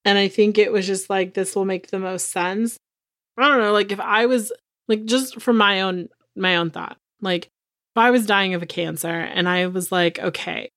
And 0.06 0.16
I 0.18 0.28
think 0.28 0.56
it 0.56 0.72
was 0.72 0.86
just 0.86 1.10
like 1.10 1.34
this 1.34 1.54
will 1.54 1.64
make 1.66 1.88
the 1.90 1.98
most 1.98 2.30
sense. 2.30 2.78
I 3.36 3.48
don't 3.48 3.60
know, 3.60 3.72
like 3.72 3.92
if 3.92 4.00
I 4.00 4.24
was 4.26 4.52
like 4.88 5.04
just 5.04 5.42
from 5.42 5.58
my 5.58 5.82
own 5.82 6.08
my 6.34 6.56
own 6.56 6.70
thought, 6.70 6.96
like 7.20 7.44
if 7.46 7.96
I 7.98 8.10
was 8.10 8.24
dying 8.24 8.54
of 8.54 8.62
a 8.62 8.66
cancer 8.66 9.08
and 9.08 9.48
I 9.48 9.66
was 9.66 9.90
like, 9.92 10.18
okay, 10.18 10.70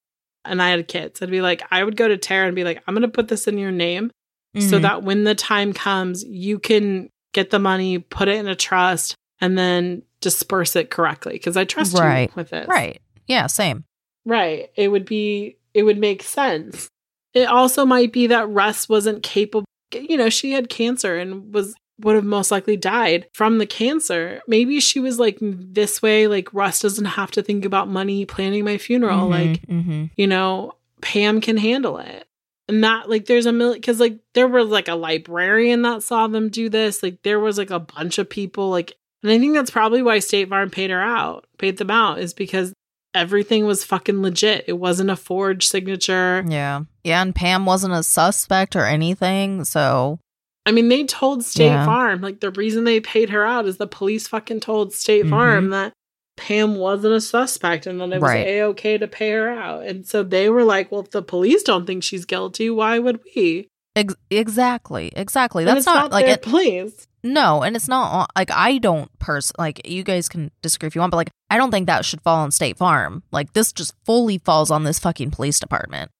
and 0.44 0.62
I 0.62 0.70
had 0.72 0.88
kids, 0.88 1.22
I'd 1.22 1.30
be 1.32 1.42
like, 1.42 1.62
I 1.72 1.84
would 1.84 1.96
go 1.96 2.08
to 2.08 2.18
Tara 2.18 2.48
and 2.48 2.56
be 2.56 2.63
like, 2.65 2.82
I'm 2.88 2.94
gonna 2.96 3.08
put 3.08 3.28
this 3.30 3.48
in 3.48 3.58
your 3.58 3.72
name 3.72 4.12
so 4.58 4.80
Mhm. 4.80 4.82
that 4.82 5.04
when 5.04 5.24
the 5.26 5.36
time 5.36 5.72
comes, 5.74 6.24
you 6.24 6.58
can 6.60 7.10
get 7.34 7.52
the 7.52 7.60
money, 7.60 8.00
put 8.00 8.28
it 8.28 8.36
in 8.38 8.48
a 8.48 8.56
trust, 8.56 9.15
and 9.39 9.56
then 9.58 10.02
disperse 10.22 10.76
it 10.76 10.89
correctly. 10.89 11.38
Cause 11.39 11.56
I 11.56 11.65
trust 11.65 11.96
Right. 11.96 12.30
you 12.30 12.34
with 12.36 12.52
it. 12.52 12.68
Right. 12.68 13.00
Yeah, 13.28 13.46
same. 13.48 13.84
Right. 14.26 14.72
It 14.76 14.88
would 14.88 15.06
be, 15.06 15.58
it 15.76 15.84
would 15.84 16.00
make 16.00 16.24
sense. 16.24 16.89
It 17.34 17.48
also 17.48 17.86
might 17.86 18.12
be 18.12 18.28
that 18.28 18.50
Russ 18.50 18.89
wasn't 18.89 19.24
capable. 19.24 19.65
You 19.94 20.18
know, 20.18 20.30
she 20.30 20.52
had 20.52 20.70
cancer 20.70 21.18
and 21.18 21.54
was, 21.54 21.76
would 22.00 22.15
have 22.15 22.24
most 22.26 22.52
likely 22.52 22.78
died 22.78 23.28
from 23.34 23.58
the 23.58 23.65
cancer. 23.65 24.42
Maybe 24.48 24.80
she 24.80 25.00
was 25.00 25.20
like 25.20 25.38
this 25.42 26.02
way, 26.02 26.28
like 26.28 26.54
Russ 26.54 26.80
doesn't 26.80 27.06
have 27.06 27.32
to 27.32 27.44
think 27.44 27.65
about 27.65 27.88
money 27.89 28.26
planning 28.26 28.65
my 28.65 28.78
funeral. 28.78 29.28
Mhm, 29.28 29.32
Like, 29.32 29.62
mhm. 29.68 30.10
you 30.15 30.28
know, 30.28 30.74
Pam 31.02 31.42
can 31.42 31.58
handle 31.58 31.98
it. 31.98 32.26
And 32.68 32.84
that, 32.84 33.10
like, 33.10 33.26
there's 33.26 33.48
a 33.48 33.52
million, 33.52 33.78
because, 33.80 34.00
like, 34.00 34.20
there 34.36 34.48
was 34.48 34.68
like 34.68 34.88
a 34.88 34.94
librarian 34.96 35.82
that 35.82 36.04
saw 36.04 36.28
them 36.28 36.50
do 36.50 36.70
this. 36.70 37.02
Like, 37.02 37.24
there 37.24 37.39
was 37.39 37.58
like 37.58 37.72
a 37.72 37.80
bunch 37.80 38.20
of 38.20 38.30
people, 38.30 38.70
like, 38.70 38.94
and 39.24 39.32
I 39.32 39.39
think 39.39 39.56
that's 39.56 39.72
probably 39.72 40.02
why 40.04 40.20
State 40.20 40.50
Farm 40.50 40.70
paid 40.70 40.92
her 40.92 41.02
out, 41.02 41.48
paid 41.58 41.78
them 41.78 41.89
out, 41.89 42.20
is 42.20 42.34
because 42.34 42.72
everything 43.13 43.65
was 43.65 43.84
fucking 43.84 44.22
legit. 44.22 44.65
It 44.67 44.74
wasn't 44.74 45.10
a 45.10 45.15
forged 45.15 45.69
signature. 45.69 46.43
Yeah. 46.48 46.82
Yeah, 47.04 47.22
and 47.22 47.34
Pam 47.36 47.65
wasn't 47.65 47.93
a 47.93 48.04
suspect 48.04 48.76
or 48.76 48.86
anything, 48.86 49.65
so 49.65 50.19
I 50.65 50.72
mean, 50.72 50.89
they 50.89 51.04
told 51.06 51.43
State 51.43 51.65
Yeah. 51.65 51.86
Farm, 51.86 52.22
like, 52.22 52.41
the 52.41 52.52
reason 52.52 52.84
they 52.84 53.00
paid 53.00 53.30
her 53.32 53.43
out 53.45 53.65
is 53.65 53.78
the 53.78 53.88
police 53.88 54.28
fucking 54.28 54.60
told 54.60 54.93
State 54.93 55.26
Mhm. 55.26 55.30
Farm 55.32 55.69
that 55.72 55.93
Pam 56.38 56.76
wasn't 56.76 57.13
a 57.15 57.22
suspect 57.22 57.88
and 57.88 58.00
that 58.00 58.12
it 58.12 58.22
was 58.22 58.30
Right. 58.30 58.45
a 58.48 58.62
okay 58.63 58.98
to 58.98 59.08
pay 59.08 59.32
her 59.32 59.50
out. 59.50 59.86
And 59.88 60.06
so 60.06 60.22
they 60.22 60.50
were 60.50 60.63
like, 60.63 60.91
well, 60.91 61.02
if 61.02 61.10
the 61.12 61.24
police 61.24 61.63
don't 61.63 61.88
think 61.88 62.04
she's 62.04 62.26
guilty, 62.26 62.69
why 62.69 63.00
would 63.00 63.19
we? 63.36 63.67
Ex- 64.00 64.16
exactly. 64.30 65.12
Exactly. 65.16 65.64
And 65.64 65.70
That's 65.70 65.80
it's 65.80 65.86
not, 65.86 66.12
like 66.12 66.26
it, 66.26 66.42
police. 66.42 67.08
No, 67.24 67.64
and 67.64 67.76
it's 67.76 67.88
not 67.88 68.32
like 68.36 68.50
I 68.52 68.78
don't 68.78 69.10
pers 69.20 69.52
like 69.58 69.86
you 69.88 70.04
guys 70.04 70.30
can 70.30 70.52
disagree 70.62 70.88
if 70.88 70.96
you 70.96 71.02
want, 71.02 71.12
but 71.12 71.18
like 71.18 71.32
I 71.50 71.58
don't 71.58 71.70
think 71.72 71.88
that 71.88 72.06
should 72.06 72.22
fall 72.22 72.38
on 72.38 72.52
State 72.52 72.78
Farm. 72.78 73.24
Like 73.32 73.54
this 73.54 73.74
just 73.74 73.94
fully 74.06 74.38
falls 74.38 74.72
on 74.72 74.84
this 74.84 75.00
fucking 75.00 75.32
police 75.32 75.60
department. 75.60 76.12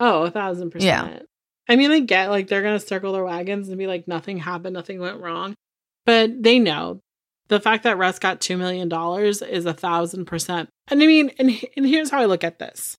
Oh, 0.00 0.22
a 0.24 0.30
thousand 0.30 0.70
percent. 0.70 1.12
Yeah. 1.12 1.22
I 1.66 1.76
mean, 1.76 1.90
I 1.90 2.00
get 2.00 2.30
like 2.30 2.48
they're 2.48 2.62
gonna 2.62 2.80
circle 2.80 3.12
their 3.12 3.24
wagons 3.24 3.68
and 3.68 3.78
be 3.78 3.86
like, 3.86 4.06
nothing 4.06 4.38
happened, 4.38 4.74
nothing 4.74 5.00
went 5.00 5.20
wrong. 5.20 5.54
But 6.04 6.42
they 6.42 6.58
know 6.58 7.00
the 7.48 7.60
fact 7.60 7.84
that 7.84 7.96
Russ 7.96 8.18
got 8.18 8.40
two 8.40 8.58
million 8.58 8.88
dollars 8.88 9.40
is 9.40 9.64
a 9.64 9.72
thousand 9.72 10.26
percent. 10.26 10.68
And 10.88 11.02
I 11.02 11.06
mean, 11.06 11.30
and 11.38 11.50
and 11.76 11.86
here's 11.86 12.10
how 12.10 12.20
I 12.20 12.26
look 12.26 12.44
at 12.44 12.58
this. 12.58 12.96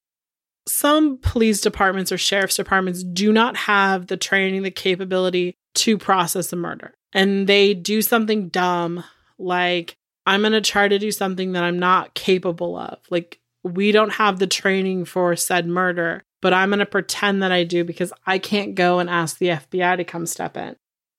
Some 0.67 1.17
police 1.19 1.61
departments 1.61 2.11
or 2.11 2.17
sheriff's 2.17 2.55
departments 2.55 3.03
do 3.03 3.31
not 3.31 3.55
have 3.55 4.07
the 4.07 4.17
training, 4.17 4.63
the 4.63 4.71
capability 4.71 5.55
to 5.75 5.97
process 5.97 6.51
a 6.51 6.55
murder. 6.55 6.93
And 7.13 7.47
they 7.47 7.73
do 7.73 8.01
something 8.01 8.49
dumb 8.49 9.03
like 9.37 9.95
I'm 10.25 10.41
going 10.41 10.53
to 10.53 10.61
try 10.61 10.87
to 10.87 10.99
do 10.99 11.11
something 11.11 11.51
that 11.51 11.63
I'm 11.63 11.79
not 11.79 12.13
capable 12.13 12.77
of. 12.77 12.99
Like 13.09 13.39
we 13.63 13.91
don't 13.91 14.13
have 14.13 14.39
the 14.39 14.47
training 14.47 15.05
for 15.05 15.35
said 15.35 15.67
murder, 15.67 16.23
but 16.41 16.53
I'm 16.53 16.69
going 16.69 16.79
to 16.79 16.85
pretend 16.85 17.43
that 17.43 17.51
I 17.51 17.63
do 17.63 17.83
because 17.83 18.11
I 18.25 18.39
can't 18.39 18.75
go 18.75 18.99
and 18.99 19.09
ask 19.09 19.37
the 19.37 19.47
FBI 19.47 19.97
to 19.97 20.03
come 20.03 20.25
step 20.25 20.57
in. 20.57 20.75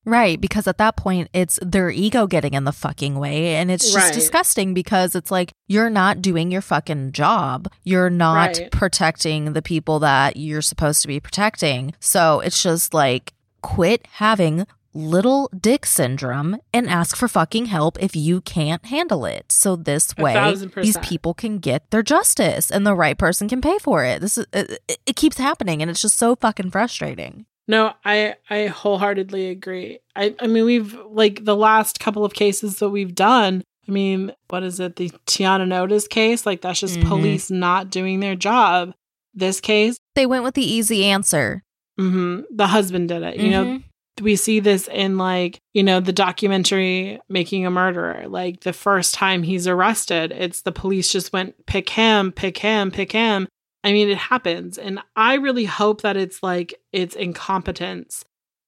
Right, 0.07 0.40
because 0.40 0.69
at 0.69 0.79
that 0.79 0.97
point 0.97 1.29
it's 1.33 1.59
their 1.61 1.90
ego 1.90 2.29
getting 2.29 2.55
in 2.55 2.62
the 2.62 2.71
fucking 2.73 3.19
way 3.19 3.57
and 3.57 3.73
it's 3.73 3.85
just 3.87 3.97
Right. 3.97 4.14
disgusting 4.14 4.73
because 4.73 5.16
it's 5.16 5.33
like 5.33 5.51
you're 5.66 5.90
not 5.90 6.23
doing 6.23 6.53
your 6.53 6.62
fucking 6.62 7.11
job. 7.11 7.69
You're 7.83 8.09
not 8.09 8.57
Right. 8.57 8.71
protecting 8.71 9.53
the 9.53 9.62
people 9.62 9.99
that 9.99 10.37
you're 10.37 10.62
supposed 10.62 11.03
to 11.03 11.09
be 11.09 11.19
protecting. 11.19 11.92
So 11.99 12.38
it's 12.38 12.62
just 12.62 12.95
like 12.95 13.33
quit 13.62 14.07
having 14.12 14.64
little 14.95 15.51
dick 15.61 15.85
syndrome 15.85 16.57
and 16.73 16.88
ask 16.88 17.16
for 17.16 17.27
fucking 17.29 17.66
help 17.66 18.01
if 18.01 18.14
you 18.16 18.40
can't 18.40 18.87
handle 18.87 19.27
it. 19.27 19.51
So 19.51 19.75
this 19.77 20.16
way 20.16 20.55
these 20.77 20.97
people 20.99 21.35
can 21.35 21.59
get 21.59 21.90
their 21.90 22.05
justice 22.05 22.71
and 22.71 22.87
the 22.87 22.95
right 22.95 23.19
person 23.19 23.49
can 23.49 23.61
pay 23.61 23.79
for 23.79 24.05
it. 24.05 24.21
This 24.21 24.38
is 24.38 24.47
it, 24.53 24.79
it- 24.88 24.99
it 25.05 25.16
keeps 25.16 25.37
happening 25.38 25.83
and 25.83 25.90
it's 25.90 26.01
just 26.01 26.16
so 26.16 26.37
fucking 26.37 26.71
frustrating. 26.71 27.45
No, 27.68 27.92
I 28.05 28.37
I 28.48 28.66
wholeheartedly 28.66 29.48
agree. 29.50 29.98
I 30.14 30.35
I 30.40 30.46
mean 30.46 30.64
we've 30.64 30.96
like 31.11 31.44
the 31.44 31.57
last 31.57 31.98
couple 32.00 32.24
of 32.24 32.35
cases 32.35 32.79
that 32.79 32.90
we've 32.90 33.14
done. 33.14 33.62
I 33.88 33.92
mean, 33.92 34.33
what 34.48 34.62
is 34.64 34.81
it? 34.81 34.96
The 34.96 35.11
Tiana 35.26 35.66
Notice 35.66 36.09
case, 36.09 36.44
like 36.46 36.61
that's 36.61 36.81
just 36.81 36.98
Mhm. 37.00 37.07
police 37.09 37.50
not 37.50 37.90
doing 37.90 38.20
their 38.20 38.35
job. 38.37 38.92
This 39.35 39.61
case, 39.61 39.96
They 40.14 40.26
went 40.26 40.44
with 40.44 40.55
the 40.55 40.64
easy 40.64 41.05
answer. 41.05 41.62
hmm 41.98 42.40
the 42.50 42.66
husband 42.66 43.09
did 43.09 43.22
it. 43.22 43.37
You 43.38 43.50
know, 43.50 43.64
Mhm. 43.64 43.83
we 44.22 44.37
see 44.37 44.61
this 44.61 44.88
in 44.88 45.18
like 45.18 45.59
you 45.74 45.83
know 45.83 46.00
the 46.00 46.12
documentary 46.12 47.18
making 47.29 47.66
a 47.66 47.70
murderer 47.70 48.24
like 48.29 48.61
the 48.61 48.72
first 48.72 49.12
time 49.14 49.42
he's 49.42 49.66
arrested 49.68 50.33
it's 50.33 50.62
the 50.62 50.72
police 50.72 51.12
just 51.12 51.33
went 51.35 51.55
pick 51.66 51.90
him 51.90 52.33
pick 52.33 52.57
him 52.59 52.90
pick 52.90 53.12
him 53.12 53.46
i 53.87 53.92
mean 53.92 54.09
it 54.11 54.18
happens 54.18 54.77
and 54.77 54.99
i 55.16 55.35
really 55.35 55.64
hope 55.64 56.03
that 56.03 56.16
it's 56.16 56.42
like 56.42 56.75
it's 56.92 57.16
incompetence 57.16 58.25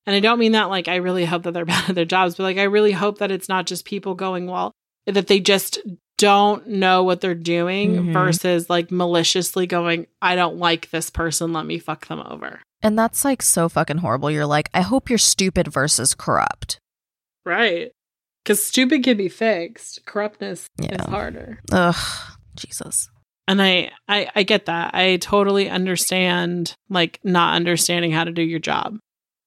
and 0.07 0.17
i 0.17 0.21
don't 0.21 0.39
mean 0.39 0.53
that 0.53 0.71
like 0.71 0.89
i 0.89 0.97
really 0.97 1.25
hope 1.27 1.43
that 1.43 1.53
they're 1.53 1.65
bad 1.75 1.89
at 1.91 1.95
their 1.95 2.05
jobs 2.05 2.37
but 2.37 2.45
like 2.45 2.57
i 2.59 2.63
really 2.63 2.93
hope 2.93 3.19
that 3.19 3.31
it's 3.31 3.49
not 3.49 3.67
just 3.67 3.85
people 3.85 4.15
going 4.15 4.47
well 4.47 4.73
that 5.07 5.27
they 5.27 5.41
just 5.41 5.79
don't 6.19 6.67
know 6.67 7.05
what 7.05 7.21
they're 7.21 7.35
doing 7.35 7.95
Mhm. 7.97 8.13
versus 8.13 8.69
like 8.71 8.91
maliciously 8.91 9.67
going 9.67 10.07
i 10.23 10.35
don't 10.35 10.57
like 10.57 10.91
this 10.91 11.11
person 11.11 11.53
let 11.53 11.67
me 11.67 11.79
fuck 11.79 12.07
them 12.09 12.21
over 12.27 12.61
And 12.83 12.97
that's 12.99 13.25
like 13.25 13.43
so 13.43 13.69
fucking 13.69 13.99
horrible. 13.99 14.31
You're 14.31 14.47
like, 14.47 14.71
I 14.73 14.83
hope 14.83 15.11
you're 15.11 15.19
stupid 15.19 15.67
versus 15.67 16.15
corrupt. 16.15 16.79
Right. 17.45 17.91
Because 18.45 18.65
stupid 18.65 19.03
can 19.03 19.17
be 19.17 19.29
fixed. 19.29 20.07
Corruptness 20.07 20.69
is 20.81 21.05
harder. 21.07 21.59
Ugh, 21.73 21.97
Jesus. 22.55 23.11
And 23.49 23.61
I, 23.61 23.91
I 24.09 24.29
I 24.37 24.43
get 24.45 24.67
that. 24.67 24.95
I 24.95 25.17
totally 25.17 25.69
understand 25.69 26.75
like 26.89 27.19
not 27.25 27.57
understanding 27.57 28.13
how 28.13 28.25
to 28.25 28.31
do 28.31 28.43
your 28.43 28.59
job. 28.61 28.99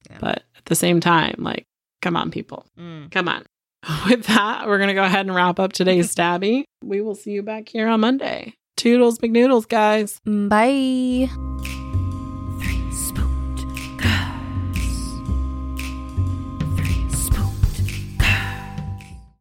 Yeah. 0.10 0.18
But 0.20 0.44
at 0.58 0.66
the 0.66 0.76
same 0.76 1.00
time, 1.00 1.36
like, 1.38 1.66
come 2.02 2.18
on, 2.18 2.32
people. 2.32 2.66
Mm. 2.80 3.12
Come 3.12 3.30
on. 3.30 3.46
With 4.10 4.26
that, 4.26 4.68
we're 4.68 4.80
gonna 4.80 4.94
go 4.94 5.04
ahead 5.04 5.26
and 5.26 5.36
wrap 5.36 5.60
up 5.60 5.72
today's 5.74 6.14
stabby. 6.16 6.64
We 6.84 7.02
will 7.02 7.16
see 7.16 7.32
you 7.32 7.44
back 7.44 7.70
here 7.70 7.88
on 7.88 8.02
Monday. 8.02 8.56
Toodles 8.76 9.20
McNoodles, 9.20 9.68
guys. 9.68 10.20
Bye. 10.26 11.30